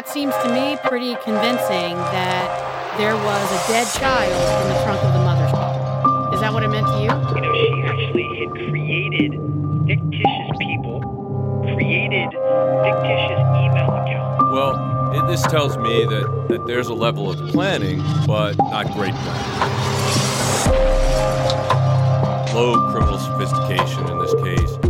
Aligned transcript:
that 0.00 0.08
seems 0.08 0.34
to 0.36 0.48
me 0.54 0.78
pretty 0.88 1.14
convincing 1.16 1.92
that 2.08 2.96
there 2.96 3.14
was 3.16 3.52
a 3.52 3.68
dead 3.68 3.86
child 4.00 4.32
in 4.62 4.72
the 4.72 4.82
trunk 4.82 4.98
of 5.04 5.12
the 5.12 5.18
mother's 5.18 5.50
car. 5.50 6.32
Is 6.32 6.40
that 6.40 6.54
what 6.54 6.62
it 6.62 6.68
meant 6.68 6.86
to 6.86 6.96
you? 7.00 7.12
You 7.36 7.42
know, 7.42 7.52
she 7.52 7.82
actually 7.84 8.40
had 8.40 8.50
created 8.50 9.32
fictitious 9.86 10.56
people, 10.58 11.00
created 11.76 12.30
fictitious 12.32 13.44
email 13.60 13.92
accounts. 13.92 14.44
Well, 14.48 14.72
it, 15.12 15.26
this 15.30 15.42
tells 15.42 15.76
me 15.76 16.06
that, 16.06 16.46
that 16.48 16.66
there's 16.66 16.86
a 16.86 16.94
level 16.94 17.30
of 17.30 17.36
planning, 17.50 18.02
but 18.26 18.56
not 18.56 18.90
great 18.94 19.12
planning. 19.12 19.76
Low 22.54 22.90
criminal 22.90 23.18
sophistication 23.18 24.08
in 24.08 24.18
this 24.18 24.32
case. 24.42 24.89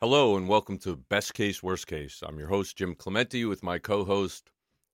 Hello 0.00 0.36
and 0.36 0.48
welcome 0.48 0.78
to 0.78 0.96
Best 0.96 1.34
Case, 1.34 1.62
Worst 1.62 1.86
Case. 1.86 2.22
I'm 2.26 2.38
your 2.38 2.48
host, 2.48 2.76
Jim 2.76 2.94
Clemente 2.94 3.44
with 3.44 3.62
my 3.62 3.78
co-host, 3.78 4.50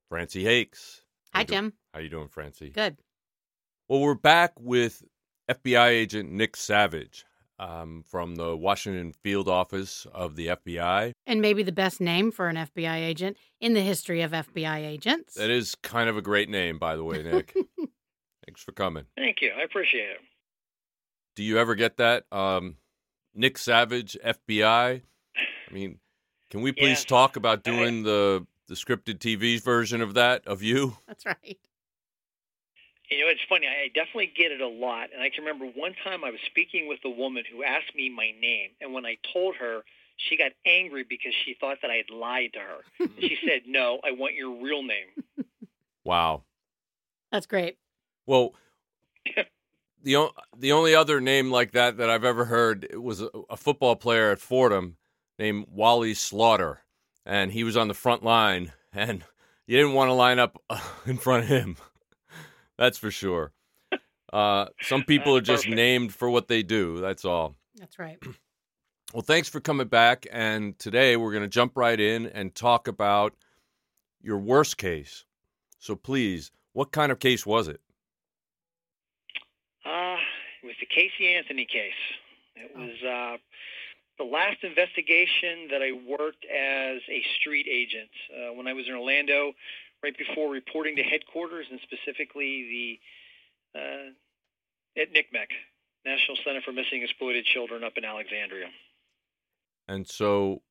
Francie 0.09 0.45
Hakes. 0.45 1.03
How 1.33 1.41
Hi, 1.41 1.45
do- 1.45 1.53
Jim. 1.55 1.73
How 1.93 2.01
you 2.01 2.09
doing, 2.09 2.29
Francie? 2.29 2.71
Good. 2.71 2.97
Well, 3.89 4.01
we're 4.01 4.15
back 4.15 4.53
with 4.61 5.03
FBI 5.51 5.89
agent 5.89 6.31
Nick 6.31 6.55
Savage 6.57 7.25
um, 7.59 8.05
from 8.07 8.37
the 8.37 8.57
Washington 8.57 9.13
Field 9.25 9.49
Office 9.49 10.07
of 10.13 10.37
the 10.37 10.49
FBI. 10.49 11.13
And 11.27 11.41
maybe 11.41 11.65
the 11.65 11.73
best 11.73 12.01
name 12.01 12.31
for 12.31 12.49
an 12.49 12.57
FBI 12.57 12.97
agent 12.97 13.37
in 13.61 13.75
the 13.75 13.81
history 13.81 14.23
of 14.23 14.31
FBI 14.31 14.79
agents. 14.87 15.35
That 15.35 15.51
is 15.51 15.75
kind 15.75 16.09
of 16.09 16.17
a 16.17 16.23
great 16.23 16.49
name, 16.49 16.79
by 16.79 16.95
the 16.95 17.03
way, 17.03 17.23
Nick. 17.25 17.53
Thanks 18.47 18.63
for 18.63 18.71
coming. 18.73 19.07
Thank 19.17 19.41
you. 19.41 19.51
I 19.59 19.63
appreciate 19.63 20.11
it. 20.11 20.19
Do 21.35 21.43
you 21.43 21.59
ever 21.59 21.75
get 21.75 21.97
that? 21.97 22.25
Um, 22.31 22.77
Nick 23.35 23.59
Savage, 23.59 24.17
FBI. 24.25 25.03
I 25.69 25.73
mean, 25.73 25.99
can 26.51 26.63
we 26.63 26.73
please 26.73 27.01
Yeah. 27.01 27.07
talk 27.09 27.37
about 27.37 27.63
doing 27.63 28.03
the 28.03 28.47
the 28.67 28.75
scripted 28.77 29.19
TV 29.19 29.61
version 29.61 30.01
of 30.01 30.15
that 30.15 30.47
of 30.47 30.63
you? 30.63 30.97
That's 31.09 31.27
right. 31.27 31.59
You 33.11 33.19
know, 33.25 33.27
it's 33.29 33.41
funny. 33.49 33.67
I 33.67 33.89
definitely 33.89 34.29
get 34.37 34.53
it 34.53 34.61
a 34.61 34.69
lot. 34.69 35.11
And 35.13 35.21
I 35.21 35.31
can 35.31 35.43
remember 35.45 35.67
one 35.67 35.95
time 36.05 36.23
I 36.23 36.31
was 36.31 36.39
speaking 36.47 36.87
with 36.87 37.01
a 37.05 37.11
woman 37.11 37.43
who 37.51 37.65
asked 37.65 37.93
me 37.97 38.09
my 38.09 38.31
name. 38.41 38.71
And 38.81 38.93
when 38.95 39.05
I 39.05 39.17
told 39.33 39.57
her, 39.57 39.81
she 40.17 40.37
got 40.37 40.53
angry 40.65 41.03
because 41.03 41.35
she 41.45 41.55
thought 41.55 41.79
that 41.83 41.91
I 41.91 41.97
had 41.97 42.11
lied 42.11 42.53
to 42.53 42.61
her. 42.61 42.79
And 43.01 43.11
she 43.21 43.37
said, 43.45 43.63
No, 43.67 43.99
I 44.05 44.13
want 44.13 44.35
your 44.35 44.63
real 44.63 44.85
name. 44.85 45.09
Wow. 46.05 46.45
That's 47.33 47.47
great. 47.47 47.79
Well, 48.27 48.55
the 50.03 50.17
o- 50.17 50.33
the 50.57 50.73
only 50.73 50.95
other 50.95 51.21
name 51.21 51.51
like 51.51 51.73
that 51.73 51.99
that 51.99 52.11
I've 52.11 52.25
ever 52.25 52.45
heard 52.45 52.87
was 52.95 53.21
a, 53.21 53.29
a 53.49 53.57
football 53.57 53.97
player 53.97 54.31
at 54.31 54.41
Fordham 54.41 54.97
named 55.39 55.67
Wally 55.71 56.15
Slaughter, 56.15 56.81
and 57.25 57.53
he 57.53 57.65
was 57.65 57.77
on 57.77 57.89
the 57.89 57.95
front 57.95 58.23
line, 58.23 58.73
and 58.93 59.25
you 59.67 59.77
didn't 59.77 59.95
want 59.95 60.09
to 60.09 60.15
line 60.15 60.39
up 60.39 60.63
in 61.07 61.17
front 61.17 61.45
of 61.45 61.49
him. 61.49 61.77
That's 62.79 62.99
for 62.99 63.11
sure. 63.11 63.53
Uh, 64.33 64.67
some 64.83 65.03
people 65.03 65.37
are 65.37 65.41
just 65.41 65.65
perfect. 65.65 65.77
named 65.77 66.15
for 66.15 66.31
what 66.31 66.47
they 66.49 66.63
do. 66.63 67.01
That's 67.01 67.25
all. 67.25 67.57
That's 67.77 67.99
right. 67.99 68.19
Well, 69.13 69.23
thanks 69.23 69.49
for 69.49 69.59
coming 69.59 69.89
back. 69.89 70.29
And 70.31 70.79
today 70.79 71.17
we're 71.17 71.33
going 71.33 71.43
to 71.43 71.49
jump 71.49 71.77
right 71.77 71.99
in 71.99 72.27
and 72.27 72.55
talk 72.55 72.87
about 72.87 73.35
your 74.23 74.39
worst 74.39 74.77
case. 74.79 75.25
So 75.81 75.97
please, 75.97 76.53
what 76.75 76.93
kind 76.93 77.11
of 77.11 77.19
case 77.19 77.45
was 77.45 77.67
it? 77.67 77.81
It 80.63 80.67
was 80.67 80.77
the 80.81 80.87
Casey 80.87 81.35
Anthony 81.35 81.65
case. 81.65 82.01
It 82.57 82.77
was 82.77 82.97
uh, 83.03 83.37
the 84.19 84.25
last 84.25 84.63
investigation 84.63 85.69
that 85.71 85.81
I 85.81 85.93
worked 85.93 86.45
as 86.45 87.01
a 87.09 87.23
street 87.41 87.67
agent 87.71 88.11
uh, 88.29 88.53
when 88.53 88.67
I 88.67 88.75
was 88.75 88.85
in 88.87 88.95
Orlando, 88.95 89.53
right 90.03 90.17
before 90.17 90.51
reporting 90.51 90.97
to 90.97 91.03
headquarters, 91.03 91.67
and 91.71 91.81
specifically 91.81 92.99
the 93.75 93.81
uh, 93.81 95.01
at 95.01 95.13
NCMEC, 95.15 95.49
National 96.05 96.37
Center 96.45 96.61
for 96.61 96.73
Missing 96.73 97.03
Exploited 97.03 97.45
Children, 97.47 97.85
up 97.85 97.93
in 97.97 98.05
Alexandria. 98.05 98.67
And 99.89 100.07
so, 100.07 100.63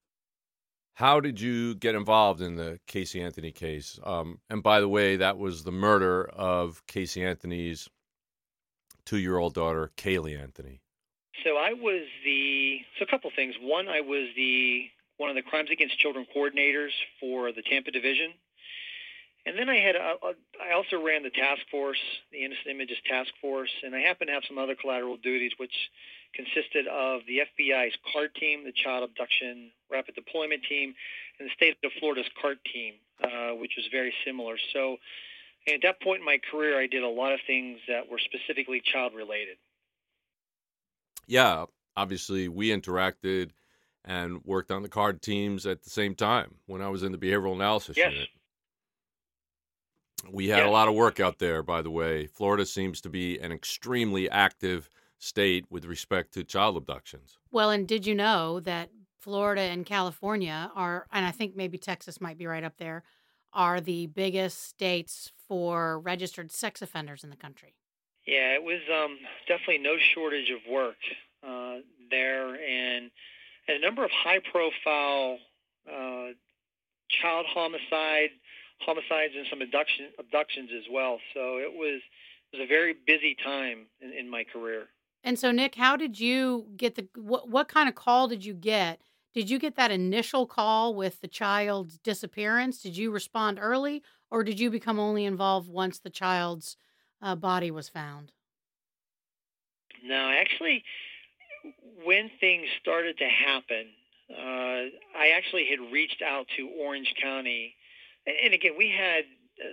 how 0.94 1.20
did 1.20 1.40
you 1.40 1.76
get 1.76 1.96
involved 1.96 2.42
in 2.42 2.56
the 2.56 2.80
Casey 2.88 3.22
Anthony 3.22 3.52
case? 3.52 4.00
Um, 4.04 4.40
and 4.50 4.62
by 4.62 4.80
the 4.82 4.90
way, 4.90 5.16
that 5.16 5.38
was 5.38 5.64
the 5.64 5.72
murder 5.72 6.30
of 6.30 6.86
Casey 6.88 7.24
Anthony's 7.24 7.90
two 9.09 9.18
year 9.18 9.38
old 9.38 9.53
daughter, 9.56 9.92
Caylee 9.97 10.40
Anthony. 10.40 10.81
So 11.44 11.58
I 11.58 11.74
was 11.74 12.06
the 12.24 12.80
so 12.97 13.06
a 13.06 13.08
couple 13.08 13.31
things. 13.36 13.56
One, 13.59 13.88
I 13.88 14.02
was 14.02 14.28
the 14.36 14.86
one 15.18 15.30
of 15.30 15.36
the 15.36 15.42
crimes 15.42 15.70
against 15.72 15.97
children 15.97 16.25
coordinators 16.36 16.92
for 17.19 17.52
the 17.52 17.62
Tampa 17.62 17.92
division, 17.92 18.34
and 19.46 19.58
then 19.58 19.68
I 19.68 19.78
had 19.78 19.96
a, 19.96 20.16
a, 20.22 20.34
I 20.62 20.74
also 20.75 21.02
ran 21.03 21.24
the 21.24 21.31
task 21.31 21.62
force, 21.72 22.00
the 22.31 22.46
Innocent 22.46 22.68
Images 22.68 22.98
Task 23.08 23.31
Force, 23.42 23.72
and 23.84 23.96
I 23.96 24.00
happened 24.00 24.28
to 24.28 24.34
have 24.34 24.44
some 24.48 24.58
other 24.58 24.75
collateral 24.75 25.18
duties, 25.18 25.52
which 25.58 25.74
consisted 26.36 26.88
of 26.88 27.22
the 27.25 27.42
FBI's 27.50 27.96
CART 28.14 28.36
team, 28.36 28.64
the 28.64 28.74
Child 28.84 29.09
Abduction 29.09 29.72
Rapid 29.92 30.16
Deployment 30.16 30.62
Team, 30.69 30.94
and 31.40 31.50
the 31.50 31.53
state 31.56 31.78
of 31.84 31.92
Florida's 32.00 32.30
CART 32.40 32.59
team, 32.72 32.94
uh, 33.24 33.56
which 33.58 33.74
was 33.75 33.88
very 33.92 34.14
similar. 34.24 34.56
So. 34.72 34.98
At 35.74 35.81
that 35.84 36.02
point 36.02 36.19
in 36.19 36.25
my 36.25 36.40
career, 36.52 36.80
I 36.80 36.88
did 36.88 37.03
a 37.03 37.07
lot 37.09 37.31
of 37.34 37.40
things 37.46 37.80
that 37.88 38.09
were 38.09 38.19
specifically 38.19 38.81
child 38.84 39.13
related. 39.13 39.57
Yeah, 41.28 41.66
obviously, 41.96 42.47
we 42.47 42.69
interacted 42.69 43.52
and 44.03 44.44
worked 44.46 44.72
on 44.72 44.81
the 44.81 44.90
CART 44.90 45.22
teams 45.22 45.66
at 45.66 45.84
the 45.84 45.90
same 45.90 46.16
time 46.16 46.56
when 46.66 46.81
I 46.81 46.90
was 46.90 47.03
in 47.03 47.12
the 47.12 47.18
behavioral 47.18 47.53
analysis 47.53 47.97
Yes. 47.97 48.13
unit. 48.13 48.30
We 50.31 50.50
had 50.50 50.63
a 50.63 50.69
lot 50.69 50.88
of 50.88 50.96
work 50.96 51.19
out 51.19 51.40
there, 51.40 51.63
by 51.63 51.81
the 51.81 51.91
way. 51.91 52.28
Florida 52.28 52.66
seems 52.66 53.00
to 53.01 53.09
be 53.09 53.40
an 53.40 53.51
extremely 53.51 54.30
active 54.30 54.90
state 55.18 55.66
with 55.69 55.86
respect 55.86 56.34
to 56.34 56.44
child 56.44 56.75
abductions. 56.78 57.38
Well, 57.51 57.69
and 57.69 57.88
did 57.88 58.06
you 58.06 58.16
know 58.16 58.59
that 58.62 58.90
Florida 59.19 59.62
and 59.62 59.86
California 59.86 60.72
are, 60.75 61.07
and 61.12 61.25
I 61.25 61.31
think 61.31 61.56
maybe 61.56 61.78
Texas 61.78 62.19
might 62.19 62.38
be 62.38 62.47
right 62.47 62.63
up 62.63 62.78
there, 62.78 63.03
are 63.54 63.82
the 63.82 64.08
biggest 64.08 64.64
states 64.64 65.32
for 65.48 66.00
registered 66.00 66.52
sex 66.52 66.82
offenders 66.82 67.24
in 67.24 67.30
the 67.30 67.36
country? 67.36 67.76
Yeah, 68.26 68.54
it 68.54 68.64
was 68.64 68.82
um, 68.94 69.18
definitely 69.48 69.80
no 69.80 69.96
shortage 70.14 70.52
of 70.52 70.72
work 70.72 70.98
uh, 71.44 71.78
there, 72.12 72.56
and, 72.56 73.10
and 73.68 73.78
a 73.78 73.82
number 73.82 74.04
of 74.04 74.12
high-profile 74.12 75.40
uh, 75.88 76.28
child 77.10 77.46
homicide, 77.50 78.30
homicides, 78.82 79.34
and 79.36 79.48
some 79.50 79.62
abduction, 79.62 80.10
abductions 80.20 80.70
as 80.78 80.84
well. 80.92 81.20
So 81.34 81.58
it 81.58 81.74
was 81.74 82.02
it 82.52 82.58
was 82.58 82.66
a 82.66 82.68
very 82.68 82.96
busy 83.06 83.36
time 83.44 83.88
in, 84.01 84.12
in 84.13 84.30
my 84.30 84.44
career. 84.44 84.88
And 85.24 85.38
so, 85.38 85.51
Nick, 85.51 85.75
how 85.75 85.96
did 85.98 86.19
you 86.19 86.68
get 86.78 86.96
the 86.96 87.07
what? 87.16 87.50
What 87.50 87.68
kind 87.68 87.90
of 87.90 87.96
call 87.96 88.28
did 88.28 88.46
you 88.46 88.54
get? 88.54 89.00
Did 89.34 89.50
you 89.50 89.60
get 89.60 89.76
that 89.76 89.92
initial 89.92 90.46
call 90.48 90.96
with 90.96 91.22
the 91.22 91.28
child's 91.28 91.98
disappearance? 92.00 92.81
Did 92.81 92.98
you 92.98 93.12
respond 93.12 93.60
early, 93.62 94.02
or 94.31 94.44
did 94.44 94.60
you 94.60 94.72
become 94.72 95.00
only 95.00 95.26
involved 95.26 95.70
once 95.70 96.00
the 96.00 96.10
child's 96.10 96.78
uh, 97.22 97.36
body 97.36 97.70
was 97.70 97.90
found? 97.90 98.31
No, 100.04 100.30
actually, 100.30 100.84
when 102.04 102.31
things 102.40 102.68
started 102.81 103.18
to 103.18 103.28
happen, 103.28 103.88
uh, 104.31 104.90
I 105.18 105.34
actually 105.36 105.66
had 105.70 105.92
reached 105.92 106.22
out 106.22 106.48
to 106.58 106.70
Orange 106.80 107.14
County, 107.22 107.75
and, 108.25 108.36
and 108.46 108.54
again, 108.54 108.74
we 108.78 108.90
had 108.90 109.25
uh, 109.60 109.70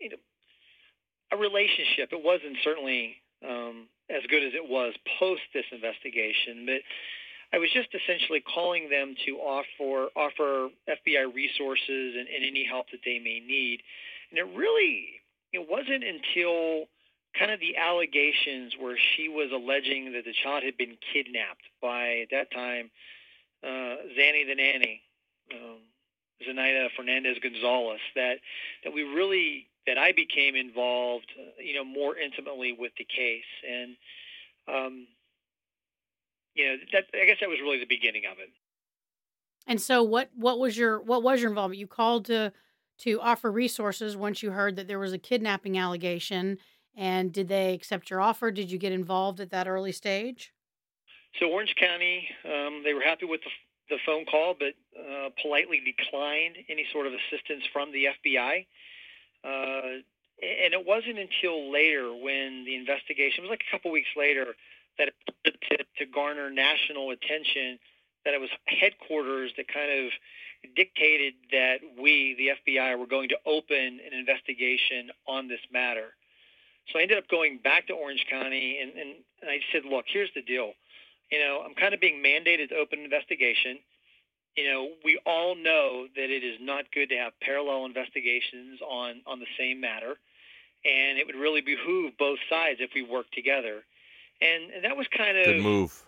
you 0.00 0.10
know 0.10 0.16
a 1.32 1.36
relationship. 1.36 2.12
It 2.12 2.22
wasn't 2.22 2.56
certainly 2.62 3.16
um, 3.46 3.88
as 4.08 4.22
good 4.28 4.44
as 4.44 4.54
it 4.54 4.68
was 4.68 4.94
post 5.18 5.42
this 5.52 5.64
investigation, 5.72 6.66
but 6.66 6.82
I 7.52 7.58
was 7.58 7.70
just 7.72 7.88
essentially 7.94 8.40
calling 8.40 8.90
them 8.90 9.14
to 9.26 9.36
offer 9.36 10.08
offer 10.16 10.68
FBI 10.88 11.32
resources 11.32 12.14
and, 12.18 12.28
and 12.28 12.44
any 12.46 12.66
help 12.66 12.90
that 12.90 13.00
they 13.04 13.18
may 13.18 13.40
need. 13.40 13.82
And 14.30 14.38
it 14.38 14.46
really 14.56 15.20
it 15.52 15.68
wasn't 15.68 16.04
until 16.04 16.86
kind 17.38 17.50
of 17.50 17.60
the 17.60 17.76
allegations 17.76 18.74
where 18.78 18.96
she 18.96 19.28
was 19.28 19.50
alleging 19.52 20.12
that 20.12 20.24
the 20.24 20.34
child 20.42 20.64
had 20.64 20.76
been 20.76 20.96
kidnapped 21.12 21.64
by 21.80 22.20
at 22.22 22.28
that 22.30 22.50
time 22.50 22.90
uh, 23.62 23.96
Zanny 24.18 24.46
the 24.46 24.54
nanny, 24.54 25.02
um, 25.52 25.78
Zenaida 26.46 26.88
Fernandez 26.96 27.38
Gonzalez. 27.42 28.00
That 28.14 28.38
that 28.84 28.92
we 28.92 29.02
really 29.02 29.66
that 29.86 29.98
I 29.98 30.12
became 30.12 30.56
involved, 30.56 31.26
uh, 31.38 31.62
you 31.62 31.74
know, 31.74 31.84
more 31.84 32.16
intimately 32.16 32.76
with 32.78 32.92
the 32.98 33.04
case, 33.04 33.44
and 33.68 33.96
um, 34.68 35.06
you 36.56 36.66
know, 36.66 36.76
that 36.92 37.04
I 37.14 37.26
guess 37.26 37.36
that 37.40 37.48
was 37.48 37.60
really 37.60 37.78
the 37.78 37.86
beginning 37.86 38.22
of 38.30 38.38
it. 38.38 38.50
And 39.66 39.80
so, 39.80 40.02
what 40.02 40.30
what 40.34 40.58
was 40.58 40.76
your 40.76 41.00
what 41.00 41.22
was 41.22 41.40
your 41.40 41.50
involvement? 41.50 41.80
You 41.80 41.86
called 41.86 42.24
to 42.26 42.52
to 42.98 43.20
offer 43.20 43.52
resources 43.52 44.16
once 44.16 44.42
you 44.42 44.52
heard 44.52 44.76
that 44.76 44.88
there 44.88 44.98
was 44.98 45.12
a 45.12 45.18
kidnapping 45.18 45.76
allegation, 45.76 46.58
and 46.96 47.32
did 47.32 47.48
they 47.48 47.74
accept 47.74 48.10
your 48.10 48.20
offer? 48.20 48.50
Did 48.50 48.70
you 48.70 48.78
get 48.78 48.92
involved 48.92 49.40
at 49.40 49.50
that 49.50 49.68
early 49.68 49.92
stage? 49.92 50.52
So 51.38 51.50
Orange 51.50 51.74
County, 51.78 52.28
um, 52.44 52.82
they 52.82 52.94
were 52.94 53.02
happy 53.02 53.26
with 53.26 53.42
the, 53.42 53.50
the 53.96 53.98
phone 54.06 54.24
call, 54.24 54.54
but 54.58 54.72
uh, 54.98 55.28
politely 55.42 55.82
declined 55.84 56.56
any 56.70 56.86
sort 56.92 57.06
of 57.06 57.12
assistance 57.12 57.64
from 57.70 57.92
the 57.92 58.06
FBI. 58.24 58.66
Uh, 59.44 60.00
and 60.42 60.72
it 60.72 60.86
wasn't 60.86 61.18
until 61.18 61.70
later 61.70 62.12
when 62.14 62.64
the 62.64 62.74
investigation 62.76 63.44
it 63.44 63.48
was 63.48 63.50
like 63.50 63.64
a 63.68 63.70
couple 63.70 63.90
weeks 63.90 64.08
later 64.16 64.54
that 64.98 65.08
it, 65.44 65.56
to, 65.70 66.04
to 66.04 66.12
garner 66.12 66.50
national 66.50 67.10
attention 67.10 67.78
that 68.24 68.34
it 68.34 68.40
was 68.40 68.50
headquarters 68.66 69.52
that 69.56 69.66
kind 69.72 70.04
of 70.04 70.10
dictated 70.74 71.34
that 71.52 71.78
we, 72.00 72.34
the 72.34 72.58
FBI, 72.58 72.98
were 72.98 73.06
going 73.06 73.28
to 73.28 73.38
open 73.46 74.00
an 74.02 74.12
investigation 74.18 75.10
on 75.28 75.48
this 75.48 75.60
matter. 75.72 76.10
So 76.90 76.98
I 76.98 77.02
ended 77.02 77.18
up 77.18 77.28
going 77.28 77.58
back 77.62 77.86
to 77.86 77.94
Orange 77.94 78.24
County 78.30 78.78
and, 78.82 78.90
and, 78.90 79.10
and 79.42 79.50
I 79.50 79.58
said, 79.72 79.82
look, 79.88 80.04
here's 80.08 80.30
the 80.34 80.42
deal. 80.42 80.72
You 81.30 81.38
know, 81.38 81.62
I'm 81.64 81.74
kind 81.74 81.94
of 81.94 82.00
being 82.00 82.22
mandated 82.22 82.70
to 82.70 82.76
open 82.76 82.98
an 82.98 83.04
investigation. 83.04 83.78
You 84.56 84.70
know, 84.70 84.88
we 85.04 85.20
all 85.26 85.54
know 85.54 86.06
that 86.14 86.30
it 86.30 86.42
is 86.42 86.58
not 86.60 86.90
good 86.92 87.08
to 87.10 87.16
have 87.16 87.32
parallel 87.42 87.84
investigations 87.86 88.80
on, 88.82 89.22
on 89.26 89.40
the 89.40 89.50
same 89.58 89.80
matter. 89.80 90.14
And 90.84 91.18
it 91.18 91.26
would 91.26 91.34
really 91.34 91.62
behoove 91.62 92.12
both 92.18 92.38
sides 92.48 92.78
if 92.80 92.90
we 92.94 93.02
worked 93.02 93.34
together. 93.34 93.82
And, 94.40 94.70
and 94.70 94.84
that 94.84 94.96
was 94.96 95.06
kind 95.16 95.38
of 95.38 95.44
Good 95.46 95.62
move. 95.62 96.02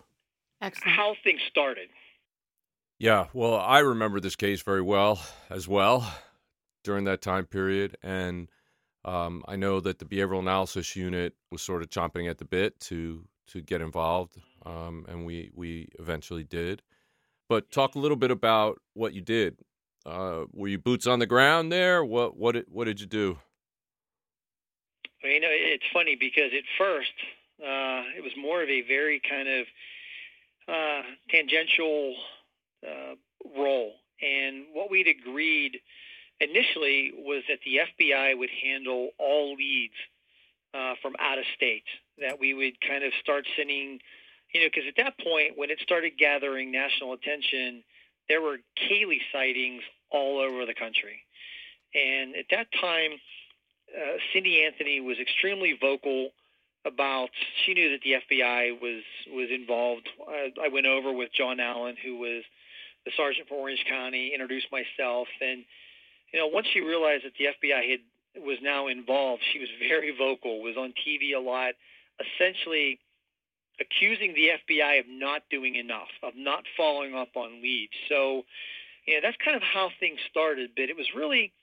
Excellent. 0.61 0.95
how 0.95 1.15
things 1.23 1.41
started. 1.49 1.89
Yeah, 2.99 3.27
well, 3.33 3.55
I 3.55 3.79
remember 3.79 4.19
this 4.19 4.35
case 4.35 4.61
very 4.61 4.81
well 4.81 5.21
as 5.49 5.67
well 5.67 6.11
during 6.83 7.05
that 7.05 7.21
time 7.21 7.45
period, 7.45 7.97
and 8.03 8.49
um, 9.05 9.43
I 9.47 9.55
know 9.55 9.79
that 9.79 9.99
the 9.99 10.05
behavioral 10.05 10.39
analysis 10.39 10.95
unit 10.97 11.33
was 11.49 11.61
sort 11.61 11.81
of 11.81 11.89
chomping 11.89 12.29
at 12.29 12.37
the 12.39 12.45
bit 12.45 12.79
to 12.81 13.25
to 13.47 13.61
get 13.61 13.81
involved, 13.81 14.35
um, 14.65 15.05
and 15.07 15.25
we 15.25 15.49
we 15.55 15.87
eventually 15.97 16.43
did. 16.43 16.81
But 17.47 17.71
talk 17.71 17.95
a 17.95 17.99
little 17.99 18.17
bit 18.17 18.31
about 18.31 18.79
what 18.93 19.13
you 19.13 19.21
did. 19.21 19.57
Uh, 20.05 20.45
were 20.51 20.67
you 20.67 20.77
boots 20.77 21.07
on 21.07 21.19
the 21.19 21.25
ground 21.25 21.71
there? 21.71 22.03
What 22.03 22.35
what 22.35 22.51
did, 22.51 22.65
what 22.67 22.83
did 22.85 22.99
you 22.99 23.07
do? 23.07 23.37
Well, 25.23 25.31
you 25.31 25.39
know, 25.39 25.47
it's 25.49 25.85
funny 25.93 26.17
because 26.19 26.51
at 26.53 26.63
first 26.77 27.13
uh, 27.61 28.03
it 28.17 28.23
was 28.23 28.31
more 28.37 28.61
of 28.63 28.69
a 28.69 28.81
very 28.81 29.21
kind 29.27 29.47
of 29.47 29.65
uh, 30.67 31.01
tangential 31.29 32.15
uh, 32.85 33.15
role. 33.57 33.93
And 34.21 34.65
what 34.73 34.91
we'd 34.91 35.07
agreed 35.07 35.79
initially 36.39 37.11
was 37.15 37.43
that 37.49 37.59
the 37.65 37.81
FBI 37.83 38.37
would 38.37 38.49
handle 38.63 39.09
all 39.17 39.55
leads 39.55 39.93
uh, 40.73 40.93
from 41.01 41.15
out 41.19 41.37
of 41.37 41.45
state, 41.55 41.83
that 42.19 42.39
we 42.39 42.53
would 42.53 42.79
kind 42.81 43.03
of 43.03 43.11
start 43.21 43.45
sending, 43.57 43.99
you 44.53 44.61
know, 44.61 44.67
because 44.67 44.87
at 44.87 44.95
that 44.97 45.17
point, 45.19 45.57
when 45.57 45.69
it 45.69 45.79
started 45.81 46.13
gathering 46.17 46.71
national 46.71 47.13
attention, 47.13 47.83
there 48.27 48.41
were 48.41 48.57
Caylee 48.77 49.21
sightings 49.33 49.81
all 50.11 50.39
over 50.39 50.65
the 50.65 50.73
country. 50.73 51.21
And 51.93 52.35
at 52.35 52.45
that 52.51 52.67
time, 52.79 53.11
uh, 53.89 54.17
Cindy 54.33 54.63
Anthony 54.63 55.01
was 55.01 55.17
extremely 55.19 55.77
vocal 55.79 56.29
about. 56.85 57.29
She 57.65 57.73
knew 57.73 57.91
that 57.91 58.01
the 58.03 58.19
FBI 58.19 58.81
was 58.81 59.03
was 59.31 59.49
involved. 59.51 60.07
I, 60.27 60.51
I 60.65 60.67
went 60.69 60.85
over 60.85 61.11
with 61.11 61.29
John 61.33 61.59
Allen, 61.59 61.95
who 62.03 62.17
was 62.17 62.43
the 63.05 63.11
sergeant 63.15 63.47
for 63.47 63.55
Orange 63.55 63.83
County, 63.87 64.31
introduced 64.33 64.67
myself, 64.71 65.27
and 65.41 65.63
you 66.33 66.39
know 66.39 66.47
once 66.47 66.67
she 66.73 66.81
realized 66.81 67.25
that 67.25 67.33
the 67.37 67.45
FBI 67.45 67.89
had 67.89 68.43
was 68.43 68.57
now 68.61 68.87
involved, 68.87 69.41
she 69.51 69.59
was 69.59 69.69
very 69.89 70.15
vocal. 70.15 70.61
Was 70.61 70.77
on 70.77 70.93
TV 71.05 71.35
a 71.35 71.39
lot, 71.39 71.73
essentially 72.19 72.99
accusing 73.79 74.33
the 74.33 74.51
FBI 74.59 74.99
of 74.99 75.05
not 75.07 75.43
doing 75.49 75.75
enough, 75.75 76.11
of 76.23 76.33
not 76.35 76.63
following 76.75 77.15
up 77.15 77.29
on 77.35 77.61
leads. 77.61 77.93
So, 78.09 78.43
you 79.05 79.15
know, 79.15 79.21
that's 79.23 79.37
kind 79.43 79.55
of 79.55 79.63
how 79.63 79.89
things 79.99 80.19
started. 80.29 80.71
But 80.75 80.89
it 80.89 80.97
was 80.97 81.07
really 81.15 81.53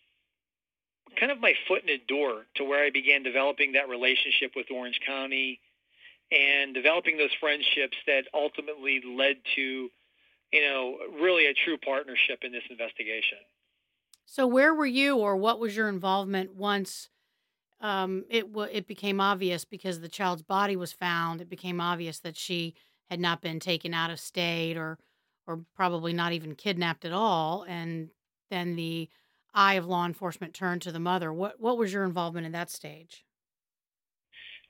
kind 1.19 1.32
of 1.32 1.41
my 1.41 1.55
foot 1.69 1.82
in 1.82 1.87
the 1.87 2.00
door 2.06 2.44
to 2.56 2.64
where 2.64 2.85
I 2.85 2.91
began 2.91 3.23
developing 3.23 3.73
that 3.73 3.88
relationship 3.88 4.53
with 4.56 4.67
Orange 4.70 5.00
County 5.06 5.61
and 6.31 6.75
developing 6.75 7.17
those 7.17 7.32
friendships 7.41 7.97
that 8.06 8.25
ultimately 8.35 9.00
led 9.06 9.37
to, 9.55 9.88
you 10.53 10.62
know, 10.62 10.99
really 11.20 11.47
a 11.47 11.55
true 11.55 11.79
partnership 11.79 12.41
in 12.43 12.53
this 12.53 12.64
investigation. 12.70 13.38
So, 14.25 14.47
where 14.47 14.75
were 14.75 14.87
you, 14.87 15.17
or 15.19 15.37
what 15.37 15.61
was 15.61 15.76
your 15.76 15.88
involvement 15.88 16.55
once 16.55 17.08
um, 17.81 18.25
it 18.29 18.53
w- 18.53 18.70
it 18.73 18.88
became 18.88 19.20
obvious 19.20 19.64
because 19.64 20.00
the 20.00 20.08
child's 20.08 20.43
body 20.43 20.75
was 20.75 20.93
found? 20.93 21.41
It 21.41 21.49
became 21.49 21.81
obvious 21.81 22.19
that 22.20 22.37
she 22.37 22.75
had 23.08 23.20
not 23.20 23.41
been 23.41 23.61
taken 23.61 23.94
out 23.94 24.11
of 24.11 24.19
state, 24.19 24.76
or 24.76 24.99
or 25.47 25.61
probably 25.76 26.12
not 26.12 26.32
even 26.32 26.56
kidnapped 26.56 27.05
at 27.05 27.12
all, 27.12 27.64
and 27.69 28.11
then 28.50 28.75
the 28.75 29.08
eye 29.56 29.75
of 29.75 29.87
law 29.87 30.06
enforcement 30.06 30.55
turned 30.55 30.82
to 30.82 30.93
the 30.93 31.00
mother. 31.00 31.32
What 31.32 31.58
what 31.58 31.79
was 31.79 31.93
your 31.93 32.05
involvement 32.05 32.47
in 32.47 32.53
that 32.53 32.70
stage? 32.70 33.25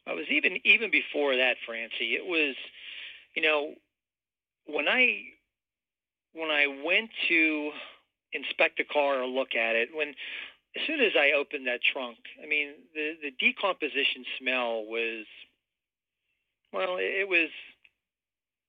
I 0.07 0.15
was 0.15 0.27
even 0.31 0.59
even 0.65 0.91
before 0.91 1.37
that, 1.37 1.57
Francie. 1.67 2.15
It 2.15 2.25
was, 2.25 2.55
you 3.35 3.43
know, 3.43 3.75
when 4.67 4.89
I 4.89 5.23
when 6.33 6.51
I 6.51 6.83
went 6.85 7.11
to 7.29 7.71
inspect 8.33 8.79
the 8.79 8.85
car 8.85 9.23
or 9.23 9.27
look 9.27 9.55
at 9.55 9.75
it, 9.75 9.89
when 9.93 10.09
as 10.77 10.83
soon 10.87 11.01
as 11.01 11.13
I 11.19 11.33
opened 11.33 11.67
that 11.67 11.81
trunk, 11.93 12.19
I 12.43 12.47
mean 12.47 12.75
the 12.95 13.15
the 13.21 13.33
decomposition 13.33 14.25
smell 14.39 14.85
was 14.87 15.27
well, 16.73 16.97
it 17.01 17.29
was 17.29 17.51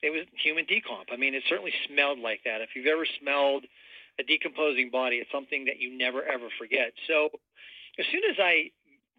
it 0.02 0.10
was 0.12 0.26
human 0.42 0.66
decomp. 0.66 1.12
I 1.12 1.18
mean, 1.18 1.34
it 1.34 1.44
certainly 1.50 1.74
smelled 1.88 2.20
like 2.20 2.42
that. 2.46 2.62
If 2.62 2.70
you've 2.76 2.86
ever 2.88 3.06
smelled 3.20 3.66
a 4.20 4.24
decomposing 4.24 4.90
body, 4.90 5.18
it's 5.18 5.32
something 5.32 5.66
that 5.66 5.80
you 5.80 5.96
never 5.98 6.24
ever 6.24 6.48
forget. 6.58 6.94
So 7.08 7.30
as 8.00 8.06
soon 8.12 8.22
as 8.30 8.38
I 8.40 8.72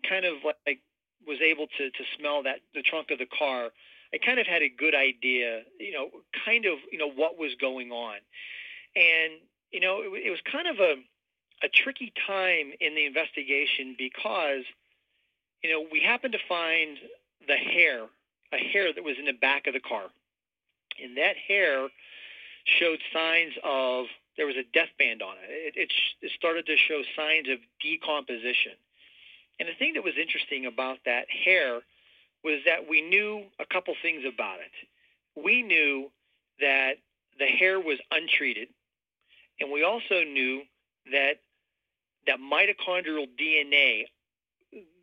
kind 0.08 0.24
of 0.24 0.34
like 0.66 0.80
was 1.26 1.38
able 1.40 1.66
to 1.66 1.90
to 1.90 2.04
smell 2.18 2.42
that 2.44 2.60
the 2.74 2.82
trunk 2.82 3.10
of 3.10 3.18
the 3.18 3.26
car, 3.26 3.70
I 4.12 4.18
kind 4.18 4.38
of 4.38 4.46
had 4.46 4.62
a 4.62 4.68
good 4.68 4.94
idea, 4.94 5.62
you 5.78 5.92
know, 5.92 6.08
kind 6.44 6.64
of 6.64 6.78
you 6.90 6.98
know 6.98 7.10
what 7.10 7.38
was 7.38 7.54
going 7.60 7.90
on, 7.90 8.16
and 8.96 9.32
you 9.70 9.80
know 9.80 10.02
it, 10.02 10.26
it 10.26 10.30
was 10.30 10.40
kind 10.50 10.66
of 10.68 10.78
a 10.78 10.94
a 11.62 11.68
tricky 11.68 12.12
time 12.26 12.72
in 12.80 12.94
the 12.94 13.06
investigation 13.06 13.96
because 13.98 14.62
you 15.62 15.70
know 15.70 15.86
we 15.90 16.00
happened 16.00 16.32
to 16.32 16.38
find 16.48 16.98
the 17.46 17.56
hair, 17.56 18.06
a 18.52 18.58
hair 18.58 18.92
that 18.92 19.04
was 19.04 19.16
in 19.18 19.26
the 19.26 19.32
back 19.32 19.66
of 19.66 19.74
the 19.74 19.80
car, 19.80 20.06
and 21.02 21.16
that 21.16 21.36
hair 21.36 21.88
showed 22.64 22.98
signs 23.12 23.54
of 23.64 24.06
there 24.38 24.46
was 24.46 24.56
a 24.56 24.62
death 24.72 24.88
band 24.98 25.20
on 25.20 25.34
it. 25.42 25.74
It, 25.76 25.76
it, 25.76 25.92
it 26.22 26.32
started 26.38 26.64
to 26.66 26.76
show 26.76 27.02
signs 27.14 27.48
of 27.50 27.58
decomposition. 27.82 28.78
And 29.60 29.68
the 29.68 29.74
thing 29.74 29.94
that 29.94 30.04
was 30.04 30.14
interesting 30.18 30.64
about 30.64 30.98
that 31.04 31.26
hair 31.28 31.80
was 32.44 32.60
that 32.64 32.88
we 32.88 33.02
knew 33.02 33.42
a 33.58 33.66
couple 33.66 33.94
things 34.00 34.22
about 34.24 34.60
it. 34.60 34.72
We 35.34 35.62
knew 35.62 36.10
that 36.60 36.94
the 37.38 37.46
hair 37.46 37.80
was 37.80 37.98
untreated, 38.12 38.68
and 39.60 39.72
we 39.72 39.82
also 39.82 40.22
knew 40.22 40.62
that 41.12 41.40
that 42.26 42.38
mitochondrial 42.38 43.26
DNA 43.40 44.04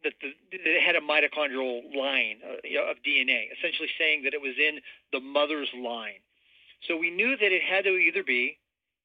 that 0.03 0.13
the, 0.21 0.29
it 0.51 0.81
had 0.81 0.95
a 0.95 1.01
mitochondrial 1.01 1.95
line 1.95 2.37
uh, 2.45 2.91
of 2.91 2.97
DNA, 3.05 3.47
essentially 3.57 3.89
saying 3.97 4.23
that 4.23 4.33
it 4.33 4.41
was 4.41 4.53
in 4.57 4.79
the 5.11 5.19
mother's 5.19 5.69
line. 5.75 6.21
So 6.87 6.95
we 6.95 7.09
knew 7.09 7.35
that 7.35 7.51
it 7.51 7.63
had 7.63 7.85
to 7.85 7.97
either 7.97 8.23
be 8.23 8.59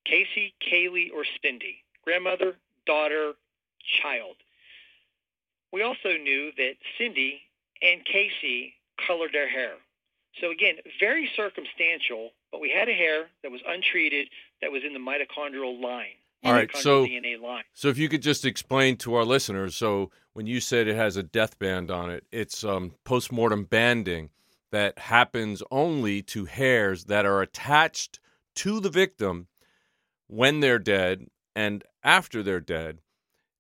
Casey, 0.04 0.54
Caylee, 0.60 1.10
or 1.14 1.24
Cindy, 1.42 1.82
grandmother, 2.04 2.56
daughter, 2.86 3.32
child. 4.02 4.36
We 5.72 5.82
also 5.82 6.16
knew 6.16 6.50
that 6.56 6.74
Cindy 6.98 7.42
and 7.82 8.04
Casey 8.04 8.74
colored 9.06 9.32
their 9.32 9.48
hair. 9.48 9.74
So 10.40 10.50
again, 10.50 10.76
very 10.98 11.28
circumstantial, 11.36 12.30
but 12.52 12.60
we 12.60 12.70
had 12.70 12.88
a 12.88 12.92
hair 12.92 13.26
that 13.42 13.50
was 13.50 13.60
untreated 13.66 14.28
that 14.62 14.72
was 14.72 14.82
in 14.84 14.92
the 14.92 14.98
mitochondrial 14.98 15.82
line. 15.82 16.16
All 16.42 16.54
right, 16.54 16.74
so 16.74 17.04
DNA 17.04 17.38
line. 17.38 17.64
so 17.74 17.88
if 17.88 17.98
you 17.98 18.08
could 18.08 18.22
just 18.22 18.46
explain 18.46 18.96
to 18.98 19.14
our 19.14 19.24
listeners, 19.24 19.76
so 19.76 20.10
when 20.32 20.46
you 20.46 20.58
said 20.58 20.88
it 20.88 20.96
has 20.96 21.18
a 21.18 21.22
death 21.22 21.58
band 21.58 21.90
on 21.90 22.08
it, 22.10 22.24
it's 22.32 22.64
um, 22.64 22.94
postmortem 23.04 23.64
banding 23.64 24.30
that 24.72 24.98
happens 24.98 25.62
only 25.70 26.22
to 26.22 26.46
hairs 26.46 27.04
that 27.06 27.26
are 27.26 27.42
attached 27.42 28.20
to 28.54 28.80
the 28.80 28.88
victim 28.88 29.48
when 30.30 30.60
they're 30.60 30.78
dead 30.78 31.26
and 31.56 31.84
after 32.04 32.42
they're 32.42 32.60
dead. 32.60 33.00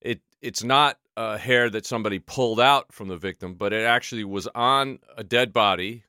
It 0.00 0.20
it's 0.40 0.62
not 0.62 0.98
a 1.16 1.36
hair 1.36 1.68
that 1.68 1.84
somebody 1.84 2.18
pulled 2.18 2.60
out 2.60 2.92
from 2.92 3.08
the 3.08 3.16
victim, 3.16 3.54
but 3.54 3.72
it 3.72 3.84
actually 3.84 4.24
was 4.24 4.48
on 4.54 5.00
a 5.16 5.24
dead 5.24 5.52
body, 5.52 6.04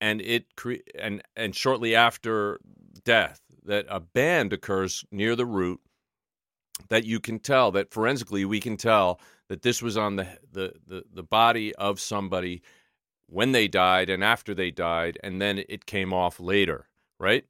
and 0.00 0.20
it 0.20 0.56
cre- 0.56 0.84
and 0.98 1.22
and 1.36 1.54
shortly 1.54 1.94
after 1.94 2.58
death 3.04 3.40
that 3.64 3.86
a 3.88 4.00
band 4.00 4.52
occurs 4.52 5.04
near 5.10 5.36
the 5.36 5.46
root 5.46 5.80
that 6.88 7.04
you 7.04 7.20
can 7.20 7.38
tell 7.38 7.70
that 7.70 7.92
forensically 7.92 8.44
we 8.44 8.60
can 8.60 8.76
tell 8.76 9.20
that 9.48 9.62
this 9.62 9.80
was 9.82 9.96
on 9.96 10.16
the 10.16 10.26
the 10.52 10.74
the, 10.86 11.04
the 11.14 11.22
body 11.22 11.74
of 11.76 12.00
somebody 12.00 12.62
when 13.26 13.52
they 13.52 13.68
died 13.68 14.10
and 14.10 14.24
after 14.24 14.54
they 14.54 14.70
died 14.70 15.18
and 15.22 15.40
then 15.40 15.62
it 15.68 15.86
came 15.86 16.12
off 16.12 16.40
later 16.40 16.86
right 17.18 17.44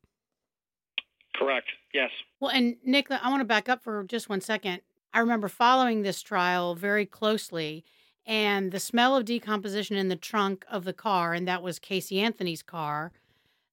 Correct. 1.41 1.69
Yes. 1.95 2.11
Well, 2.39 2.51
and 2.51 2.77
Nick, 2.85 3.11
I 3.11 3.31
want 3.31 3.41
to 3.41 3.47
back 3.47 3.71
up 3.71 3.83
for 3.83 4.05
just 4.05 4.29
one 4.29 4.43
second. 4.43 4.83
I 5.15 5.21
remember 5.21 5.49
following 5.49 6.03
this 6.03 6.21
trial 6.21 6.75
very 6.75 7.07
closely, 7.07 7.83
and 8.27 8.71
the 8.73 8.79
smell 8.79 9.17
of 9.17 9.25
decomposition 9.25 9.97
in 9.97 10.09
the 10.09 10.17
trunk 10.17 10.67
of 10.71 10.85
the 10.85 10.93
car, 10.93 11.33
and 11.33 11.49
that 11.49 11.63
was 11.63 11.79
Casey 11.79 12.21
Anthony's 12.21 12.63
car, 12.63 13.11